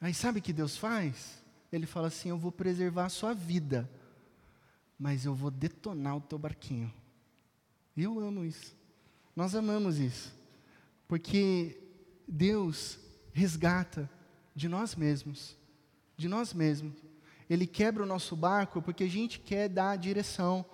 Aí 0.00 0.12
sabe 0.12 0.38
o 0.38 0.42
que 0.42 0.52
Deus 0.52 0.76
faz? 0.76 1.42
Ele 1.70 1.86
fala 1.86 2.08
assim: 2.08 2.30
Eu 2.30 2.38
vou 2.38 2.52
preservar 2.52 3.06
a 3.06 3.10
sua 3.10 3.32
vida, 3.34 3.88
mas 4.98 5.24
eu 5.24 5.34
vou 5.34 5.50
detonar 5.50 6.16
o 6.16 6.20
teu 6.20 6.38
barquinho. 6.38 6.92
Eu 7.96 8.18
amo 8.18 8.44
isso. 8.44 8.76
Nós 9.34 9.54
amamos 9.54 9.98
isso. 9.98 10.34
Porque 11.06 11.78
Deus 12.26 12.98
resgata 13.32 14.08
de 14.54 14.68
nós 14.68 14.94
mesmos, 14.94 15.56
de 16.16 16.28
nós 16.28 16.52
mesmos. 16.52 16.94
Ele 17.48 17.66
quebra 17.66 18.02
o 18.02 18.06
nosso 18.06 18.34
barco 18.34 18.80
porque 18.80 19.04
a 19.04 19.08
gente 19.08 19.38
quer 19.38 19.68
dar 19.68 19.90
a 19.90 19.96
direção. 19.96 20.64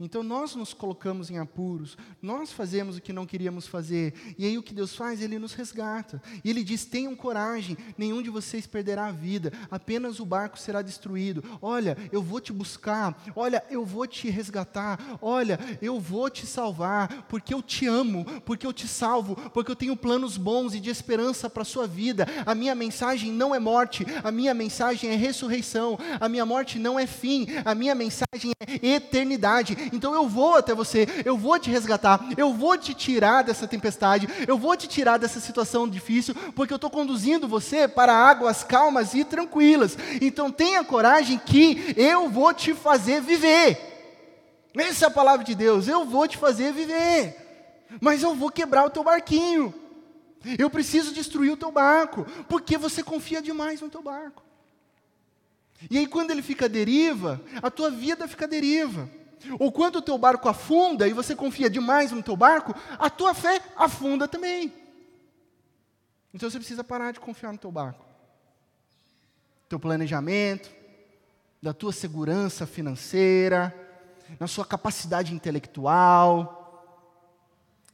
Então 0.00 0.22
nós 0.22 0.54
nos 0.54 0.72
colocamos 0.72 1.30
em 1.30 1.38
apuros, 1.38 1.96
nós 2.22 2.50
fazemos 2.50 2.96
o 2.96 3.02
que 3.02 3.12
não 3.12 3.26
queríamos 3.26 3.66
fazer, 3.66 4.14
e 4.38 4.46
aí 4.46 4.56
o 4.56 4.62
que 4.62 4.72
Deus 4.72 4.94
faz? 4.96 5.20
Ele 5.20 5.38
nos 5.38 5.52
resgata. 5.52 6.22
E 6.42 6.48
Ele 6.48 6.64
diz: 6.64 6.86
tenham 6.86 7.14
coragem, 7.14 7.76
nenhum 7.98 8.22
de 8.22 8.30
vocês 8.30 8.66
perderá 8.66 9.06
a 9.06 9.12
vida, 9.12 9.52
apenas 9.70 10.18
o 10.18 10.24
barco 10.24 10.58
será 10.58 10.80
destruído. 10.80 11.44
Olha, 11.60 11.98
eu 12.10 12.22
vou 12.22 12.40
te 12.40 12.52
buscar, 12.52 13.22
olha, 13.36 13.62
eu 13.70 13.84
vou 13.84 14.06
te 14.06 14.30
resgatar, 14.30 15.18
olha, 15.20 15.58
eu 15.82 16.00
vou 16.00 16.30
te 16.30 16.46
salvar, 16.46 17.26
porque 17.28 17.52
eu 17.52 17.62
te 17.62 17.86
amo, 17.86 18.24
porque 18.44 18.66
eu 18.66 18.72
te 18.72 18.88
salvo, 18.88 19.36
porque 19.50 19.70
eu 19.70 19.76
tenho 19.76 19.96
planos 19.96 20.38
bons 20.38 20.74
e 20.74 20.80
de 20.80 20.88
esperança 20.88 21.50
para 21.50 21.62
a 21.62 21.66
sua 21.66 21.86
vida. 21.86 22.26
A 22.46 22.54
minha 22.54 22.74
mensagem 22.74 23.30
não 23.30 23.54
é 23.54 23.58
morte, 23.58 24.06
a 24.24 24.32
minha 24.32 24.54
mensagem 24.54 25.10
é 25.10 25.14
ressurreição, 25.14 25.98
a 26.18 26.28
minha 26.28 26.46
morte 26.46 26.78
não 26.78 26.98
é 26.98 27.06
fim, 27.06 27.46
a 27.64 27.74
minha 27.74 27.94
mensagem 27.94 28.52
é 28.60 28.86
eternidade. 28.86 29.89
Então 29.92 30.14
eu 30.14 30.28
vou 30.28 30.56
até 30.56 30.74
você, 30.74 31.06
eu 31.24 31.36
vou 31.36 31.58
te 31.58 31.70
resgatar, 31.70 32.20
eu 32.36 32.52
vou 32.52 32.76
te 32.76 32.94
tirar 32.94 33.42
dessa 33.42 33.66
tempestade, 33.66 34.28
eu 34.46 34.58
vou 34.58 34.76
te 34.76 34.86
tirar 34.86 35.18
dessa 35.18 35.40
situação 35.40 35.88
difícil, 35.88 36.34
porque 36.54 36.72
eu 36.72 36.76
estou 36.76 36.90
conduzindo 36.90 37.48
você 37.48 37.86
para 37.86 38.14
águas 38.14 38.62
calmas 38.62 39.14
e 39.14 39.24
tranquilas. 39.24 39.96
Então 40.20 40.50
tenha 40.50 40.84
coragem 40.84 41.38
que 41.38 41.94
eu 41.96 42.28
vou 42.28 42.52
te 42.52 42.74
fazer 42.74 43.20
viver. 43.20 43.78
Essa 44.76 45.06
é 45.06 45.08
a 45.08 45.10
palavra 45.10 45.44
de 45.44 45.54
Deus, 45.54 45.88
eu 45.88 46.04
vou 46.04 46.28
te 46.28 46.36
fazer 46.36 46.72
viver, 46.72 47.36
mas 48.00 48.22
eu 48.22 48.34
vou 48.34 48.50
quebrar 48.50 48.84
o 48.84 48.90
teu 48.90 49.02
barquinho. 49.02 49.74
Eu 50.58 50.70
preciso 50.70 51.12
destruir 51.12 51.52
o 51.52 51.56
teu 51.56 51.70
barco, 51.70 52.26
porque 52.48 52.78
você 52.78 53.02
confia 53.02 53.42
demais 53.42 53.80
no 53.80 53.90
teu 53.90 54.02
barco. 54.02 54.42
E 55.90 55.96
aí, 55.98 56.06
quando 56.06 56.30
ele 56.30 56.42
fica 56.42 56.66
à 56.66 56.68
deriva, 56.68 57.40
a 57.62 57.70
tua 57.70 57.90
vida 57.90 58.26
fica 58.28 58.44
à 58.44 58.48
deriva. 58.48 59.08
Ou 59.58 59.72
quando 59.72 59.96
o 59.96 60.02
teu 60.02 60.18
barco 60.18 60.48
afunda 60.48 61.08
e 61.08 61.12
você 61.12 61.34
confia 61.34 61.70
demais 61.70 62.12
no 62.12 62.22
teu 62.22 62.36
barco, 62.36 62.74
a 62.98 63.08
tua 63.08 63.34
fé 63.34 63.62
afunda 63.76 64.28
também. 64.28 64.72
Então 66.32 66.50
você 66.50 66.58
precisa 66.58 66.84
parar 66.84 67.12
de 67.12 67.20
confiar 67.20 67.52
no 67.52 67.58
teu 67.58 67.72
barco. 67.72 68.04
Teu 69.68 69.78
planejamento, 69.78 70.70
da 71.62 71.72
tua 71.72 71.92
segurança 71.92 72.66
financeira, 72.66 73.74
na 74.38 74.46
sua 74.46 74.64
capacidade 74.64 75.34
intelectual, 75.34 76.56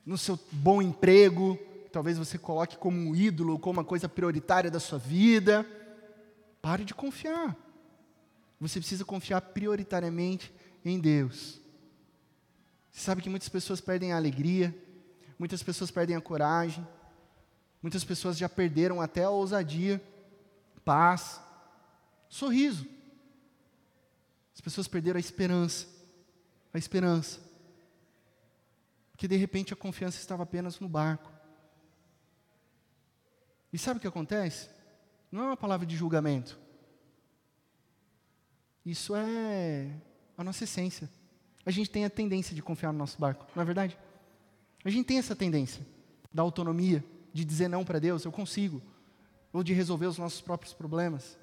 no 0.04 0.16
seu 0.16 0.38
bom 0.52 0.80
emprego, 0.80 1.59
talvez 1.90 2.18
você 2.18 2.38
coloque 2.38 2.76
como 2.76 2.96
um 2.96 3.14
ídolo, 3.14 3.59
como 3.59 3.78
uma 3.78 3.85
coisa 3.85 4.09
prioritária 4.09 4.70
da 4.70 4.78
sua 4.78 4.98
vida. 4.98 5.66
Pare 6.62 6.85
de 6.85 6.94
confiar. 6.94 7.56
Você 8.61 8.78
precisa 8.78 9.04
confiar 9.04 9.40
prioritariamente 9.40 10.52
em 10.90 11.01
Deus. 11.01 11.61
Você 12.90 13.01
sabe 13.01 13.20
que 13.20 13.29
muitas 13.29 13.49
pessoas 13.49 13.81
perdem 13.81 14.12
a 14.12 14.16
alegria, 14.16 14.75
muitas 15.38 15.62
pessoas 15.62 15.90
perdem 15.90 16.16
a 16.16 16.20
coragem, 16.20 16.87
muitas 17.83 18.05
pessoas 18.05 18.38
já 18.38 18.49
perderam 18.49 19.01
até 19.01 19.25
a 19.25 19.31
ousadia, 19.31 20.03
paz, 20.85 21.40
sorriso. 22.29 22.87
As 24.55 24.61
pessoas 24.61 24.88
perderam 24.88 25.18
a 25.18 25.20
esperança, 25.20 25.87
a 26.72 26.79
esperança. 26.79 27.40
Porque 29.11 29.29
de 29.29 29.37
repente 29.37 29.72
a 29.72 29.77
confiança 29.77 30.18
estava 30.18 30.44
apenas 30.44 30.79
no 30.79 30.88
barco. 30.88 31.33
E 33.72 33.79
sabe 33.79 33.99
o 33.99 34.01
que 34.01 34.07
acontece? 34.07 34.70
Não 35.31 35.42
é 35.42 35.46
uma 35.46 35.57
palavra 35.57 35.85
de 35.85 35.96
julgamento. 35.96 36.59
Isso 38.85 39.14
é 39.16 39.90
a 40.37 40.44
nossa 40.44 40.64
essência. 40.64 41.09
A 41.64 41.70
gente 41.70 41.90
tem 41.90 42.05
a 42.05 42.11
tendência 42.11 42.55
de 42.55 42.62
confiar 42.62 42.92
no 42.92 42.99
nosso 42.99 43.18
barco, 43.18 43.46
não 43.55 43.62
é 43.62 43.66
verdade? 43.66 43.99
A 44.85 44.90
gente 44.90 45.07
tem 45.07 45.18
essa 45.18 45.35
tendência 45.35 45.85
da 46.33 46.42
autonomia, 46.42 47.05
de 47.33 47.44
dizer 47.44 47.68
não 47.68 47.85
para 47.85 47.99
Deus, 47.99 48.25
eu 48.25 48.33
consigo, 48.33 48.81
ou 49.53 49.62
de 49.62 49.72
resolver 49.72 50.07
os 50.07 50.18
nossos 50.18 50.40
próprios 50.40 50.72
problemas. 50.72 51.37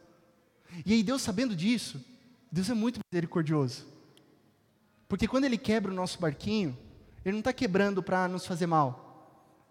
E 0.86 0.94
aí, 0.94 1.04
Deus, 1.04 1.22
sabendo 1.22 1.56
disso, 1.56 2.04
Deus 2.52 2.70
é 2.70 2.74
muito 2.74 3.00
misericordioso. 3.12 3.86
Porque 5.08 5.28
quando 5.28 5.46
Ele 5.46 5.58
quebra 5.58 5.92
o 5.92 5.96
nosso 5.96 6.20
barquinho, 6.20 6.78
Ele 7.26 7.34
não 7.34 7.40
está 7.40 7.54
quebrando 7.54 8.02
para 8.02 8.28
nos 8.28 8.46
fazer 8.46 8.66
mal. 8.66 9.04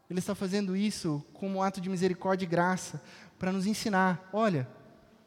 Ele 0.08 0.18
está 0.18 0.34
fazendo 0.34 0.76
isso 0.76 1.24
como 1.32 1.58
um 1.58 1.62
ato 1.62 1.80
de 1.80 1.88
misericórdia 1.88 2.44
e 2.44 2.48
graça, 2.48 3.02
para 3.38 3.50
nos 3.50 3.66
ensinar: 3.66 4.28
olha, 4.32 4.68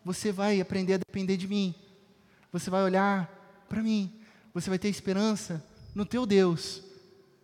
você 0.04 0.32
vai 0.32 0.62
aprender 0.62 0.94
a 0.94 0.98
depender 0.98 1.36
de 1.36 1.48
mim, 1.48 1.74
você 2.52 2.70
vai 2.70 2.84
olhar 2.84 3.35
para 3.68 3.82
mim, 3.82 4.20
você 4.54 4.70
vai 4.70 4.80
ter 4.80 4.90
esperança 4.90 5.64
no 5.94 6.06
teu 6.06 6.26
Deus. 6.26 6.84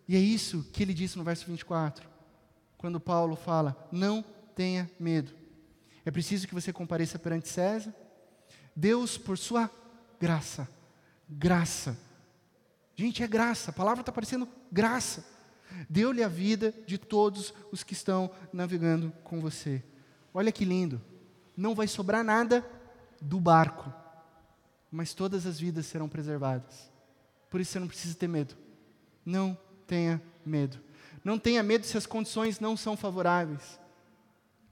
E 0.08 0.16
é 0.16 0.18
isso 0.18 0.64
que 0.72 0.82
ele 0.82 0.94
disse 0.94 1.16
no 1.16 1.24
verso 1.24 1.46
24, 1.46 2.08
quando 2.76 3.00
Paulo 3.00 3.36
fala: 3.36 3.88
não 3.90 4.24
tenha 4.54 4.90
medo. 4.98 5.32
É 6.04 6.10
preciso 6.10 6.48
que 6.48 6.54
você 6.54 6.72
compareça 6.72 7.18
perante 7.18 7.48
César. 7.48 7.94
Deus, 8.74 9.16
por 9.18 9.38
sua 9.38 9.70
graça, 10.18 10.68
graça. 11.28 11.98
Gente, 12.96 13.22
é 13.22 13.26
graça, 13.26 13.70
a 13.70 13.74
palavra 13.74 14.00
está 14.02 14.12
parecendo 14.12 14.48
graça. 14.70 15.24
Deu-lhe 15.88 16.22
a 16.22 16.28
vida 16.28 16.74
de 16.86 16.98
todos 16.98 17.54
os 17.70 17.82
que 17.82 17.92
estão 17.92 18.30
navegando 18.52 19.12
com 19.24 19.40
você. 19.40 19.82
Olha 20.34 20.52
que 20.52 20.64
lindo. 20.64 21.00
Não 21.56 21.74
vai 21.74 21.86
sobrar 21.86 22.24
nada 22.24 22.64
do 23.20 23.40
barco, 23.40 23.92
mas 24.92 25.14
todas 25.14 25.46
as 25.46 25.58
vidas 25.58 25.86
serão 25.86 26.06
preservadas. 26.06 26.92
Por 27.48 27.60
isso 27.60 27.72
você 27.72 27.80
não 27.80 27.88
precisa 27.88 28.14
ter 28.14 28.28
medo. 28.28 28.54
Não 29.24 29.56
tenha 29.86 30.20
medo. 30.44 30.78
Não 31.24 31.38
tenha 31.38 31.62
medo 31.62 31.86
se 31.86 31.96
as 31.96 32.04
condições 32.04 32.60
não 32.60 32.76
são 32.76 32.94
favoráveis. 32.94 33.80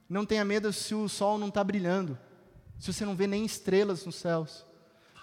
Não 0.07 0.27
tenha 0.27 0.45
medo 0.45 0.71
se 0.75 0.95
o 0.95 1.09
sol 1.09 1.39
não 1.39 1.49
está 1.49 1.65
brilhando. 1.65 2.19
Se 2.79 2.93
você 2.93 3.05
não 3.05 3.17
vê 3.17 3.27
nem 3.27 3.47
estrelas 3.47 4.05
nos 4.05 4.17
céus. 4.17 4.67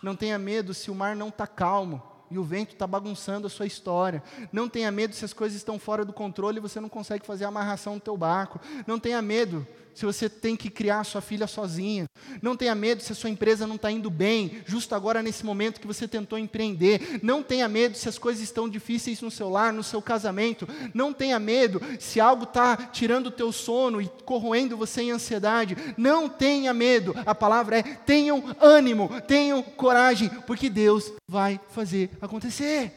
Não 0.02 0.16
tenha 0.16 0.40
medo 0.40 0.74
se 0.74 0.90
o 0.90 0.96
mar 0.96 1.16
não 1.16 1.30
está 1.30 1.46
calmo 1.46 2.02
e 2.32 2.38
o 2.38 2.44
vento 2.44 2.74
está 2.74 2.88
bagunçando 2.88 3.46
a 3.46 3.50
sua 3.50 3.68
história. 3.68 4.24
Não 4.52 4.68
tenha 4.68 4.92
medo 4.92 5.14
se 5.14 5.24
as 5.24 5.34
coisas 5.34 5.58
estão 5.58 5.78
fora 5.78 6.04
do 6.04 6.14
controle 6.14 6.58
e 6.58 6.62
você 6.62 6.80
não 6.80 6.90
consegue 6.90 7.26
fazer 7.26 7.46
a 7.46 7.50
amarração 7.50 7.96
do 7.96 8.02
teu 8.02 8.18
barco. 8.18 8.60
Não 8.88 9.00
tenha 9.00 9.22
medo 9.22 9.68
se 9.98 10.06
você 10.06 10.30
tem 10.30 10.56
que 10.56 10.70
criar 10.70 11.04
sua 11.04 11.22
filha 11.22 11.48
sozinha. 11.48 12.06
Não 12.40 12.56
tenha 12.56 12.76
medo 12.76 13.02
se 13.02 13.12
a 13.12 13.16
sua 13.16 13.32
empresa 13.32 13.66
não 13.66 13.78
está 13.78 13.90
indo 13.90 14.12
bem, 14.12 14.62
justo 14.64 14.94
agora 14.94 15.24
nesse 15.24 15.44
momento 15.44 15.82
que 15.82 15.88
você 15.88 16.08
tentou 16.08 16.38
empreender. 16.38 17.20
Não 17.24 17.42
tenha 17.42 17.68
medo 17.68 17.98
se 17.98 18.08
as 18.08 18.20
coisas 18.20 18.44
estão 18.44 18.70
difíceis 18.70 19.22
no 19.22 19.32
seu 19.32 19.50
lar, 19.50 19.74
no 19.74 19.82
seu 19.82 20.00
casamento. 20.00 20.70
Não 20.94 21.12
tenha 21.12 21.40
medo 21.40 21.82
se 22.00 22.20
algo 22.20 22.44
está 22.44 22.78
tirando 22.78 23.28
o 23.28 23.32
teu 23.32 23.52
sono 23.52 24.00
e 24.00 24.08
corroendo 24.24 24.78
você 24.78 25.02
em 25.02 25.10
ansiedade. 25.10 25.76
Não 25.98 26.30
tenha 26.30 26.76
medo. 26.76 27.16
A 27.26 27.34
palavra 27.34 27.80
é: 27.80 27.82
tenham 27.82 28.56
ânimo, 28.60 29.10
tenham 29.22 29.64
coragem, 29.64 30.30
porque 30.46 30.70
Deus 30.70 31.12
vai 31.28 31.60
fazer 31.70 32.12
acontecer. 32.22 32.94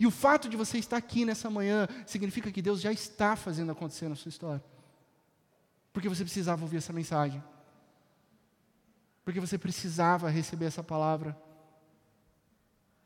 E 0.00 0.06
o 0.06 0.10
fato 0.10 0.48
de 0.48 0.56
você 0.56 0.78
estar 0.78 0.96
aqui 0.96 1.26
nessa 1.26 1.50
manhã 1.50 1.86
significa 2.06 2.50
que 2.50 2.62
Deus 2.62 2.80
já 2.80 2.90
está 2.90 3.36
fazendo 3.36 3.72
acontecer 3.72 4.08
na 4.08 4.16
sua 4.16 4.30
história. 4.30 4.71
Porque 5.92 6.08
você 6.08 6.24
precisava 6.24 6.62
ouvir 6.62 6.78
essa 6.78 6.92
mensagem. 6.92 7.42
Porque 9.24 9.40
você 9.40 9.58
precisava 9.58 10.30
receber 10.30 10.66
essa 10.66 10.82
palavra. 10.82 11.36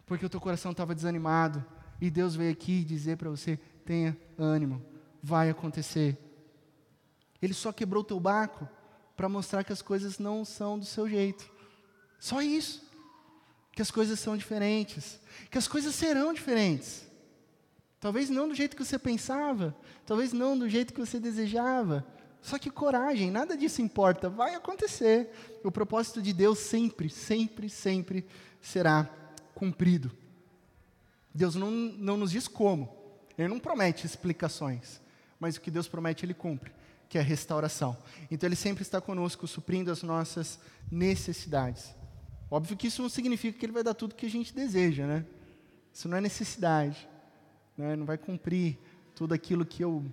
Porque 0.06 0.24
o 0.24 0.28
teu 0.30 0.40
coração 0.40 0.70
estava 0.72 0.94
desanimado. 0.94 1.64
E 2.00 2.10
Deus 2.10 2.36
veio 2.36 2.52
aqui 2.52 2.84
dizer 2.84 3.16
para 3.16 3.30
você: 3.30 3.58
tenha 3.84 4.16
ânimo, 4.38 4.84
vai 5.22 5.50
acontecer. 5.50 6.16
Ele 7.40 7.54
só 7.54 7.72
quebrou 7.72 8.02
o 8.02 8.06
teu 8.06 8.20
barco 8.20 8.68
para 9.16 9.28
mostrar 9.28 9.64
que 9.64 9.72
as 9.72 9.82
coisas 9.82 10.18
não 10.18 10.44
são 10.44 10.78
do 10.78 10.84
seu 10.84 11.08
jeito. 11.08 11.50
Só 12.18 12.40
isso. 12.40 12.84
Que 13.72 13.82
as 13.82 13.90
coisas 13.90 14.18
são 14.20 14.36
diferentes. 14.36 15.20
Que 15.50 15.58
as 15.58 15.68
coisas 15.68 15.94
serão 15.94 16.32
diferentes. 16.32 17.06
Talvez 17.98 18.30
não 18.30 18.48
do 18.48 18.54
jeito 18.54 18.76
que 18.76 18.84
você 18.84 18.98
pensava, 18.98 19.74
talvez 20.04 20.32
não 20.32 20.56
do 20.56 20.68
jeito 20.68 20.92
que 20.92 21.00
você 21.00 21.18
desejava, 21.18 22.06
só 22.46 22.60
que 22.60 22.70
coragem, 22.70 23.28
nada 23.28 23.56
disso 23.56 23.82
importa, 23.82 24.30
vai 24.30 24.54
acontecer. 24.54 25.32
O 25.64 25.72
propósito 25.72 26.22
de 26.22 26.32
Deus 26.32 26.60
sempre, 26.60 27.10
sempre, 27.10 27.68
sempre 27.68 28.24
será 28.62 29.10
cumprido. 29.52 30.12
Deus 31.34 31.56
não, 31.56 31.72
não 31.72 32.16
nos 32.16 32.30
diz 32.30 32.46
como, 32.46 32.88
Ele 33.36 33.48
não 33.48 33.58
promete 33.58 34.06
explicações, 34.06 35.00
mas 35.40 35.56
o 35.56 35.60
que 35.60 35.72
Deus 35.72 35.88
promete, 35.88 36.24
Ele 36.24 36.34
cumpre, 36.34 36.70
que 37.08 37.18
é 37.18 37.20
a 37.20 37.24
restauração. 37.24 37.98
Então 38.30 38.46
Ele 38.46 38.54
sempre 38.54 38.82
está 38.82 39.00
conosco, 39.00 39.44
suprindo 39.48 39.90
as 39.90 40.04
nossas 40.04 40.60
necessidades. 40.88 41.92
Óbvio 42.48 42.76
que 42.76 42.86
isso 42.86 43.02
não 43.02 43.08
significa 43.08 43.58
que 43.58 43.66
Ele 43.66 43.72
vai 43.72 43.82
dar 43.82 43.94
tudo 43.94 44.14
que 44.14 44.26
a 44.26 44.30
gente 44.30 44.54
deseja, 44.54 45.04
né? 45.04 45.26
Isso 45.92 46.08
não 46.08 46.16
é 46.16 46.20
necessidade, 46.20 47.08
né? 47.76 47.96
não 47.96 48.06
vai 48.06 48.16
cumprir 48.16 48.78
tudo 49.16 49.34
aquilo 49.34 49.66
que 49.66 49.82
eu, 49.82 50.04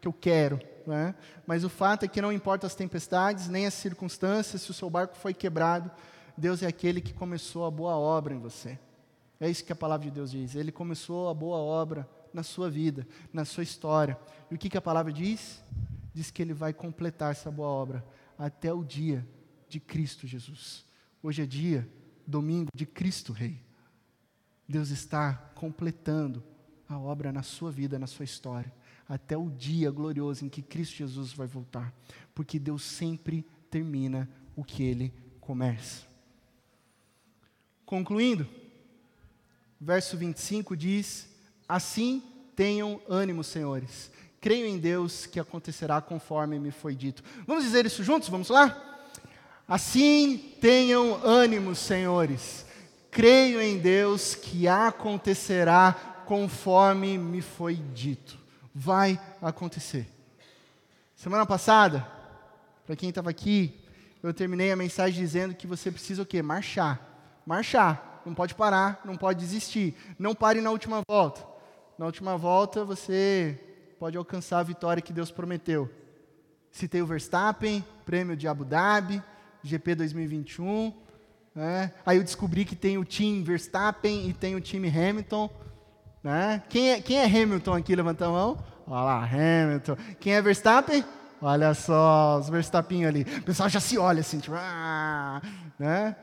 que 0.00 0.08
eu 0.08 0.12
quero 0.14 0.71
né? 0.86 1.14
mas 1.46 1.64
o 1.64 1.68
fato 1.68 2.04
é 2.04 2.08
que 2.08 2.20
não 2.20 2.32
importa 2.32 2.66
as 2.66 2.74
tempestades, 2.74 3.48
nem 3.48 3.66
as 3.66 3.74
circunstâncias, 3.74 4.62
se 4.62 4.70
o 4.70 4.74
seu 4.74 4.88
barco 4.88 5.16
foi 5.16 5.34
quebrado, 5.34 5.90
Deus 6.36 6.62
é 6.62 6.66
aquele 6.66 7.00
que 7.00 7.12
começou 7.12 7.66
a 7.66 7.70
boa 7.70 7.96
obra 7.96 8.34
em 8.34 8.38
você. 8.38 8.78
É 9.38 9.50
isso 9.50 9.64
que 9.64 9.72
a 9.72 9.76
palavra 9.76 10.06
de 10.06 10.12
Deus 10.12 10.30
diz. 10.30 10.54
Ele 10.54 10.70
começou 10.70 11.28
a 11.28 11.34
boa 11.34 11.58
obra 11.58 12.08
na 12.32 12.42
sua 12.42 12.70
vida, 12.70 13.06
na 13.32 13.44
sua 13.44 13.62
história. 13.62 14.18
E 14.50 14.54
o 14.54 14.58
que, 14.58 14.68
que 14.68 14.78
a 14.78 14.82
palavra 14.82 15.12
diz? 15.12 15.62
Diz 16.14 16.30
que 16.30 16.40
ele 16.40 16.54
vai 16.54 16.72
completar 16.72 17.32
essa 17.32 17.50
boa 17.50 17.68
obra 17.68 18.04
até 18.38 18.72
o 18.72 18.84
dia 18.84 19.26
de 19.68 19.80
Cristo 19.80 20.26
Jesus. 20.26 20.84
Hoje 21.22 21.42
é 21.42 21.46
dia, 21.46 21.88
domingo 22.26 22.70
de 22.74 22.86
Cristo 22.86 23.32
Rei. 23.32 23.60
Deus 24.68 24.90
está 24.90 25.34
completando 25.54 26.42
a 26.88 26.98
obra 26.98 27.32
na 27.32 27.42
sua 27.42 27.70
vida, 27.70 27.98
na 27.98 28.06
sua 28.06 28.24
história 28.24 28.72
até 29.12 29.36
o 29.36 29.50
dia 29.50 29.90
glorioso 29.90 30.42
em 30.42 30.48
que 30.48 30.62
Cristo 30.62 30.96
Jesus 30.96 31.34
vai 31.34 31.46
voltar, 31.46 31.92
porque 32.34 32.58
Deus 32.58 32.82
sempre 32.82 33.44
termina 33.70 34.26
o 34.56 34.64
que 34.64 34.82
ele 34.82 35.12
começa. 35.38 36.06
Concluindo, 37.84 38.48
verso 39.78 40.16
25 40.16 40.74
diz: 40.74 41.28
Assim 41.68 42.22
tenham 42.56 43.02
ânimo, 43.06 43.44
senhores. 43.44 44.10
Creio 44.40 44.66
em 44.66 44.78
Deus 44.78 45.26
que 45.26 45.38
acontecerá 45.38 46.00
conforme 46.00 46.58
me 46.58 46.70
foi 46.70 46.96
dito. 46.96 47.22
Vamos 47.46 47.64
dizer 47.64 47.84
isso 47.84 48.02
juntos? 48.02 48.30
Vamos 48.30 48.48
lá? 48.48 49.04
Assim 49.68 50.54
tenham 50.58 51.22
ânimo, 51.22 51.74
senhores. 51.74 52.64
Creio 53.10 53.60
em 53.60 53.78
Deus 53.78 54.34
que 54.34 54.66
acontecerá 54.66 56.24
conforme 56.24 57.18
me 57.18 57.42
foi 57.42 57.74
dito 57.74 58.41
vai 58.74 59.20
acontecer. 59.40 60.08
Semana 61.14 61.46
passada, 61.46 62.06
para 62.86 62.96
quem 62.96 63.08
estava 63.08 63.30
aqui, 63.30 63.80
eu 64.22 64.32
terminei 64.32 64.72
a 64.72 64.76
mensagem 64.76 65.20
dizendo 65.20 65.54
que 65.54 65.66
você 65.66 65.90
precisa 65.90 66.22
o 66.22 66.26
quê? 66.26 66.42
Marchar. 66.42 67.00
Marchar. 67.46 68.22
Não 68.24 68.34
pode 68.34 68.54
parar, 68.54 69.00
não 69.04 69.16
pode 69.16 69.40
desistir. 69.40 69.96
Não 70.18 70.34
pare 70.34 70.60
na 70.60 70.70
última 70.70 71.02
volta. 71.08 71.44
Na 71.98 72.06
última 72.06 72.36
volta 72.36 72.84
você 72.84 73.58
pode 73.98 74.16
alcançar 74.16 74.60
a 74.60 74.62
vitória 74.62 75.02
que 75.02 75.12
Deus 75.12 75.30
prometeu. 75.30 75.90
Citei 76.70 77.02
o 77.02 77.06
Verstappen, 77.06 77.84
prêmio 78.06 78.36
de 78.36 78.48
Abu 78.48 78.64
Dhabi, 78.64 79.22
GP 79.62 79.94
2021. 79.96 80.92
Né? 81.54 81.92
Aí 82.04 82.16
eu 82.16 82.24
descobri 82.24 82.64
que 82.64 82.74
tem 82.74 82.96
o 82.96 83.04
time 83.04 83.42
Verstappen 83.42 84.28
e 84.28 84.32
tem 84.32 84.54
o 84.54 84.60
time 84.60 84.88
Hamilton. 84.88 85.50
Né? 86.22 86.62
Quem, 86.68 86.90
é, 86.90 87.00
quem 87.00 87.18
é 87.18 87.24
Hamilton 87.24 87.74
aqui? 87.74 87.96
Levanta 87.96 88.26
a 88.26 88.30
mão. 88.30 88.58
Olha 88.86 89.04
lá, 89.04 89.24
Hamilton. 89.24 89.96
Quem 90.20 90.34
é 90.34 90.42
Verstappen? 90.42 91.04
Olha 91.40 91.74
só, 91.74 92.38
os 92.38 92.48
Verstappen 92.48 93.04
ali. 93.04 93.22
O 93.38 93.42
pessoal 93.42 93.68
já 93.68 93.80
se 93.80 93.98
olha 93.98 94.20
assim, 94.20 94.38
tipo, 94.38 94.54
ah, 94.56 95.42
né? 95.78 96.14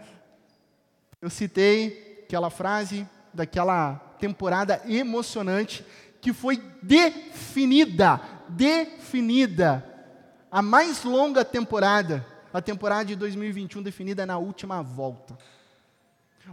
Eu 1.21 1.29
citei 1.29 2.23
aquela 2.23 2.49
frase 2.49 3.05
daquela 3.33 3.95
temporada 4.17 4.81
emocionante 4.87 5.85
que 6.21 6.31
foi 6.31 6.63
definida, 6.81 8.21
definida, 8.47 9.85
a 10.49 10.61
mais 10.61 11.03
longa 11.03 11.43
temporada, 11.43 12.25
a 12.53 12.61
temporada 12.61 13.05
de 13.05 13.15
2021 13.15 13.81
definida 13.81 14.25
na 14.25 14.37
última 14.37 14.81
volta. 14.81 15.37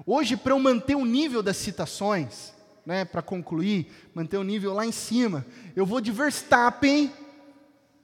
Hoje, 0.05 0.37
para 0.37 0.53
eu 0.53 0.59
manter 0.59 0.97
o 0.97 1.05
nível 1.05 1.43
das 1.43 1.57
citações, 1.57 2.56
né, 2.87 3.05
para 3.05 3.21
concluir, 3.21 3.91
manter 4.15 4.39
o 4.39 4.45
nível 4.45 4.73
lá 4.73 4.87
em 4.87 4.93
cima, 4.93 5.45
eu 5.75 5.85
vou 5.85 6.01
de 6.01 6.13
Verstappen 6.13 7.13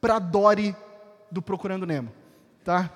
para 0.00 0.18
Dory 0.18 0.74
do 1.30 1.40
Procurando 1.40 1.86
Nemo, 1.86 2.10
tá? 2.64 2.90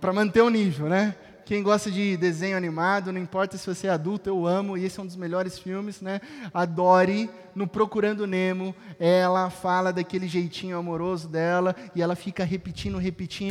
Para 0.00 0.12
manter 0.12 0.40
o 0.40 0.48
nível, 0.48 0.88
né? 0.88 1.16
Quem 1.44 1.64
gosta 1.64 1.90
de 1.90 2.16
desenho 2.16 2.56
animado, 2.56 3.12
não 3.12 3.20
importa 3.20 3.58
se 3.58 3.66
você 3.66 3.88
é 3.88 3.90
adulto, 3.90 4.28
eu 4.28 4.46
amo, 4.46 4.78
e 4.78 4.84
esse 4.84 5.00
é 5.00 5.02
um 5.02 5.06
dos 5.06 5.16
melhores 5.16 5.58
filmes, 5.58 6.00
né? 6.00 6.20
A 6.54 6.64
Dory, 6.64 7.28
no 7.56 7.66
Procurando 7.66 8.24
Nemo, 8.24 8.72
ela 9.00 9.50
fala 9.50 9.92
daquele 9.92 10.28
jeitinho 10.28 10.78
amoroso 10.78 11.26
dela, 11.26 11.74
e 11.92 12.00
ela 12.00 12.14
fica 12.14 12.44
repetindo, 12.44 12.98
repetindo, 12.98 13.50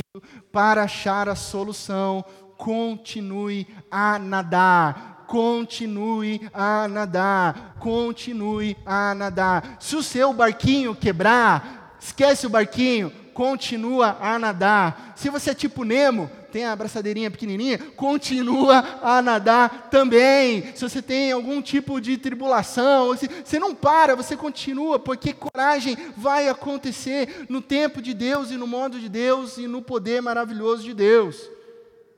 para 0.50 0.84
achar 0.84 1.28
a 1.28 1.34
solução. 1.34 2.24
Continue 2.56 3.66
a 3.90 4.18
nadar, 4.18 5.19
continue 5.30 6.40
a 6.52 6.88
nadar, 6.88 7.76
continue 7.78 8.76
a 8.84 9.14
nadar. 9.14 9.76
Se 9.78 9.94
o 9.94 10.02
seu 10.02 10.32
barquinho 10.32 10.92
quebrar, 10.92 11.96
esquece 12.00 12.48
o 12.48 12.50
barquinho, 12.50 13.12
continua 13.32 14.18
a 14.20 14.40
nadar. 14.40 15.12
Se 15.14 15.30
você 15.30 15.50
é 15.50 15.54
tipo 15.54 15.84
Nemo, 15.84 16.28
tem 16.50 16.64
a 16.64 16.72
abraçadeirinha 16.72 17.30
pequenininha, 17.30 17.78
continua 17.94 18.84
a 19.00 19.22
nadar 19.22 19.88
também. 19.88 20.74
Se 20.74 20.82
você 20.82 21.00
tem 21.00 21.30
algum 21.30 21.62
tipo 21.62 22.00
de 22.00 22.18
tribulação, 22.18 23.14
você 23.16 23.60
não 23.60 23.72
para, 23.72 24.16
você 24.16 24.36
continua, 24.36 24.98
porque 24.98 25.32
coragem 25.32 25.96
vai 26.16 26.48
acontecer 26.48 27.46
no 27.48 27.62
tempo 27.62 28.02
de 28.02 28.14
Deus 28.14 28.50
e 28.50 28.56
no 28.56 28.66
modo 28.66 28.98
de 28.98 29.08
Deus 29.08 29.58
e 29.58 29.68
no 29.68 29.80
poder 29.80 30.20
maravilhoso 30.20 30.82
de 30.82 30.92
Deus. 30.92 31.48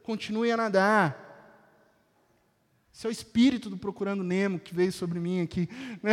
Continue 0.02 0.50
a 0.50 0.56
nadar. 0.56 1.31
Esse 2.94 3.06
é 3.06 3.08
o 3.08 3.12
espírito 3.12 3.70
do 3.70 3.78
Procurando 3.78 4.22
Nemo 4.22 4.60
que 4.60 4.74
veio 4.74 4.92
sobre 4.92 5.18
mim 5.18 5.40
aqui. 5.40 5.68
Né? 6.02 6.12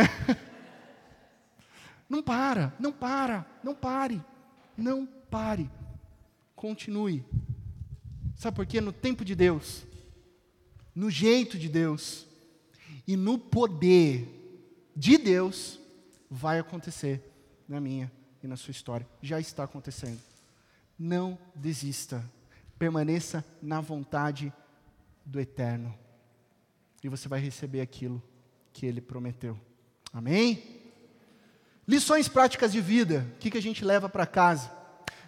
Não 2.08 2.22
para, 2.22 2.74
não 2.80 2.92
para, 2.92 3.46
não 3.62 3.72
pare, 3.72 4.20
não 4.76 5.06
pare. 5.06 5.70
Continue. 6.56 7.24
Sabe 8.34 8.56
por 8.56 8.66
quê? 8.66 8.80
No 8.80 8.92
tempo 8.92 9.24
de 9.24 9.36
Deus, 9.36 9.84
no 10.92 11.08
jeito 11.08 11.56
de 11.56 11.68
Deus 11.68 12.26
e 13.06 13.16
no 13.16 13.38
poder 13.38 14.26
de 14.96 15.18
Deus, 15.18 15.78
vai 16.28 16.58
acontecer 16.58 17.22
na 17.68 17.80
minha 17.80 18.10
e 18.42 18.46
na 18.48 18.56
sua 18.56 18.72
história. 18.72 19.06
Já 19.22 19.38
está 19.38 19.64
acontecendo. 19.64 20.20
Não 20.98 21.38
desista. 21.54 22.28
Permaneça 22.78 23.44
na 23.62 23.80
vontade 23.80 24.52
do 25.24 25.38
Eterno. 25.38 25.94
E 27.02 27.08
você 27.08 27.28
vai 27.28 27.40
receber 27.40 27.80
aquilo 27.80 28.22
que 28.72 28.86
Ele 28.86 29.00
prometeu. 29.00 29.58
Amém? 30.12 30.62
Lições 31.86 32.28
práticas 32.28 32.72
de 32.72 32.80
vida. 32.80 33.26
O 33.34 33.38
que, 33.38 33.50
que 33.50 33.58
a 33.58 33.62
gente 33.62 33.84
leva 33.84 34.08
para 34.08 34.26
casa? 34.26 34.70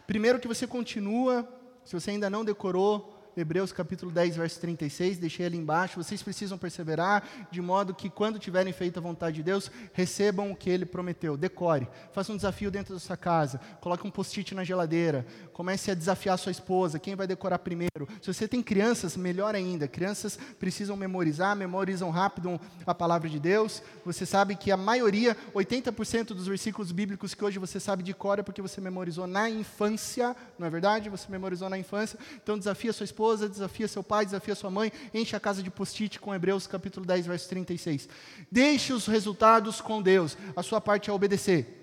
Primeiro, 0.07 0.39
que 0.39 0.49
você 0.49 0.67
continua 0.67 1.49
se 1.85 1.95
você 1.95 2.11
ainda 2.11 2.31
não 2.31 2.45
decorou, 2.45 3.12
Hebreus 3.35 3.73
capítulo 3.73 4.13
10, 4.13 4.37
verso 4.37 4.61
36, 4.61 5.17
deixei 5.17 5.47
ali 5.47 5.57
embaixo. 5.57 6.03
Vocês 6.03 6.23
precisam 6.23 6.59
perseverar, 6.59 7.27
de 7.51 7.63
modo 7.63 7.95
que, 7.95 8.11
quando 8.11 8.39
tiverem 8.39 8.73
feito 8.75 8.99
a 8.99 9.03
vontade 9.03 9.37
de 9.37 9.43
Deus, 9.43 9.71
recebam 9.95 10.51
o 10.51 10.57
que 10.57 10.69
Ele 10.69 10.85
prometeu. 10.85 11.37
Decore. 11.37 11.89
Faça 12.13 12.33
um 12.33 12.37
desafio 12.37 12.71
dentro 12.71 12.93
da 12.93 13.01
sua 13.01 13.17
casa. 13.17 13.59
Coloque 13.81 14.07
um 14.07 14.11
post-it 14.11 14.55
na 14.55 14.65
geladeira. 14.65 15.27
Comece 15.53 15.91
a 15.91 15.95
desafiar 15.95 16.39
sua 16.39 16.53
esposa. 16.53 16.99
Quem 16.99 17.15
vai 17.15 17.27
decorar 17.27 17.59
primeiro? 17.61 18.07
Se 18.21 18.33
você 18.33 18.47
tem 18.47 18.63
crianças, 18.63 19.17
melhor 19.17 19.55
ainda. 19.55 19.89
Crianças 19.89 20.39
precisam 20.59 20.95
memorizar, 20.95 21.57
memorizam 21.57 22.11
rápido 22.11 22.61
a 22.87 22.95
palavra 22.95 23.31
de 23.31 23.41
Deus. 23.41 23.83
Você 24.05 24.27
sabe 24.27 24.57
que 24.57 24.71
a 24.71 24.77
maioria, 24.77 25.35
80% 25.55 26.35
dos 26.35 26.47
versículos 26.47 26.93
bíblicos 26.93 27.33
que 27.33 27.43
hoje 27.45 27.59
você 27.59 27.81
sabe 27.81 28.03
de 28.03 28.13
cor 28.13 28.39
é 28.39 28.43
porque 28.43 28.61
você 28.61 28.79
memorizou 28.79 29.27
na 29.27 29.49
infância. 29.49 30.37
Não 30.59 30.67
é 30.67 30.71
verdade? 30.71 31.09
Você 31.09 31.31
memorizou 31.31 31.71
na 31.71 31.79
infância. 31.79 32.19
Então, 32.43 32.59
desafia 32.59 32.93
sua 32.93 33.05
esposa 33.05 33.22
esposa, 33.23 33.49
desafia 33.49 33.87
seu 33.87 34.03
pai, 34.03 34.25
desafia 34.25 34.55
sua 34.55 34.71
mãe, 34.71 34.93
enche 35.15 35.37
a 35.37 35.41
casa 35.41 35.63
de 35.63 35.71
post-it 35.71 36.19
com 36.19 36.35
Hebreus 36.35 36.67
capítulo 36.67 37.07
10, 37.07 37.27
verso 37.27 37.49
36. 37.49 38.09
Deixe 38.51 38.93
os 38.93 39.07
resultados 39.07 39.81
com 39.81 40.03
Deus. 40.03 40.37
A 40.57 40.63
sua 40.63 40.81
parte 40.81 41.09
é 41.09 41.13
obedecer. 41.13 41.79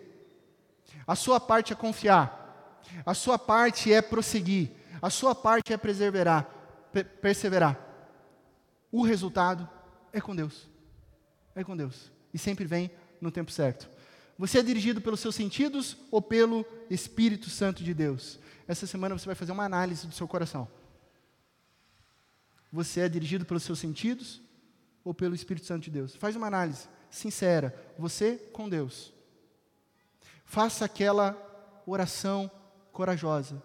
A 1.08 1.16
sua 1.16 1.40
parte 1.40 1.72
é 1.72 1.76
confiar. 1.78 2.84
A 3.06 3.14
sua 3.14 3.40
parte 3.40 3.94
é 3.94 4.02
prosseguir. 4.02 4.72
A 5.02 5.10
sua 5.10 5.34
parte 5.34 5.72
é 5.72 5.78
perseverar. 5.78 6.46
perseverar. 7.22 7.80
O 8.92 9.02
resultado 9.02 9.68
é 10.12 10.20
com 10.20 10.36
Deus. 10.36 10.68
É 11.56 11.64
com 11.64 11.78
Deus. 11.78 12.12
E 12.34 12.38
sempre 12.38 12.66
vem 12.66 12.92
no 13.22 13.32
tempo 13.32 13.50
certo. 13.50 13.90
Você 14.38 14.60
é 14.60 14.64
dirigido 14.64 15.00
pelos 15.00 15.22
seus 15.22 15.36
sentidos 15.36 15.96
ou 16.12 16.22
pelo 16.22 16.66
Espírito 16.90 17.50
Santo 17.50 17.82
de 17.82 17.94
Deus? 17.94 18.40
Essa 18.68 18.86
semana 18.86 19.18
você 19.18 19.26
vai 19.26 19.36
fazer 19.36 19.54
uma 19.54 19.64
análise 19.64 20.06
do 20.06 20.14
seu 20.14 20.28
coração. 20.28 20.68
Você 22.72 23.02
é 23.02 23.10
dirigido 23.10 23.46
pelos 23.46 23.64
seus 23.64 23.80
sentidos 23.80 24.42
ou 25.04 25.14
pelo 25.14 25.36
Espírito 25.36 25.66
Santo 25.66 25.84
de 25.84 25.92
Deus? 25.92 26.16
Faz 26.16 26.36
uma 26.36 26.48
análise 26.48 26.88
sincera, 27.10 27.76
você 27.98 28.38
com 28.54 28.70
Deus. 28.70 29.14
Faça 30.46 30.86
aquela 30.86 31.38
oração 31.86 32.50
corajosa. 32.92 33.62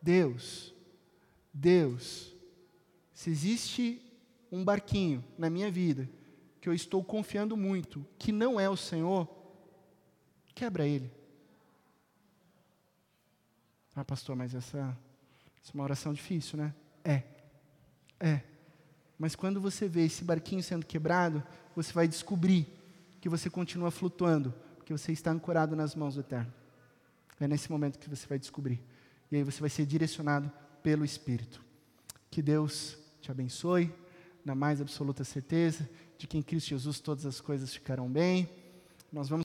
Deus, 0.00 0.74
Deus, 1.52 2.34
se 3.12 3.30
existe 3.30 4.02
um 4.50 4.64
barquinho 4.64 5.24
na 5.38 5.48
minha 5.48 5.70
vida 5.70 6.08
que 6.60 6.68
eu 6.68 6.74
estou 6.74 7.02
confiando 7.02 7.56
muito, 7.56 8.06
que 8.18 8.30
não 8.30 8.58
é 8.58 8.68
o 8.68 8.76
Senhor, 8.76 9.28
quebra 10.54 10.86
ele. 10.86 11.10
Ah, 13.94 14.04
pastor, 14.04 14.34
mas 14.36 14.54
essa, 14.54 14.96
essa 15.60 15.70
é 15.70 15.74
uma 15.74 15.84
oração 15.84 16.12
difícil, 16.12 16.56
né? 16.56 16.74
É. 17.04 17.22
É. 18.22 18.40
Mas 19.18 19.34
quando 19.34 19.60
você 19.60 19.88
vê 19.88 20.04
esse 20.04 20.22
barquinho 20.22 20.62
sendo 20.62 20.86
quebrado, 20.86 21.42
você 21.74 21.92
vai 21.92 22.06
descobrir 22.06 22.68
que 23.20 23.28
você 23.28 23.50
continua 23.50 23.90
flutuando, 23.90 24.54
porque 24.76 24.92
você 24.92 25.10
está 25.10 25.32
ancorado 25.32 25.74
nas 25.74 25.96
mãos 25.96 26.14
do 26.14 26.20
Eterno. 26.20 26.52
É 27.40 27.48
nesse 27.48 27.70
momento 27.70 27.98
que 27.98 28.08
você 28.08 28.26
vai 28.28 28.38
descobrir. 28.38 28.80
E 29.30 29.36
aí 29.36 29.42
você 29.42 29.60
vai 29.60 29.68
ser 29.68 29.84
direcionado 29.84 30.50
pelo 30.82 31.04
Espírito. 31.04 31.60
Que 32.30 32.40
Deus 32.40 32.96
te 33.20 33.30
abençoe, 33.30 33.92
na 34.44 34.54
mais 34.54 34.80
absoluta 34.80 35.24
certeza 35.24 35.88
de 36.16 36.26
que 36.28 36.38
em 36.38 36.42
Cristo 36.42 36.68
Jesus 36.68 37.00
todas 37.00 37.26
as 37.26 37.40
coisas 37.40 37.74
ficarão 37.74 38.08
bem. 38.08 38.48
Nós 39.12 39.28
vamos 39.28 39.44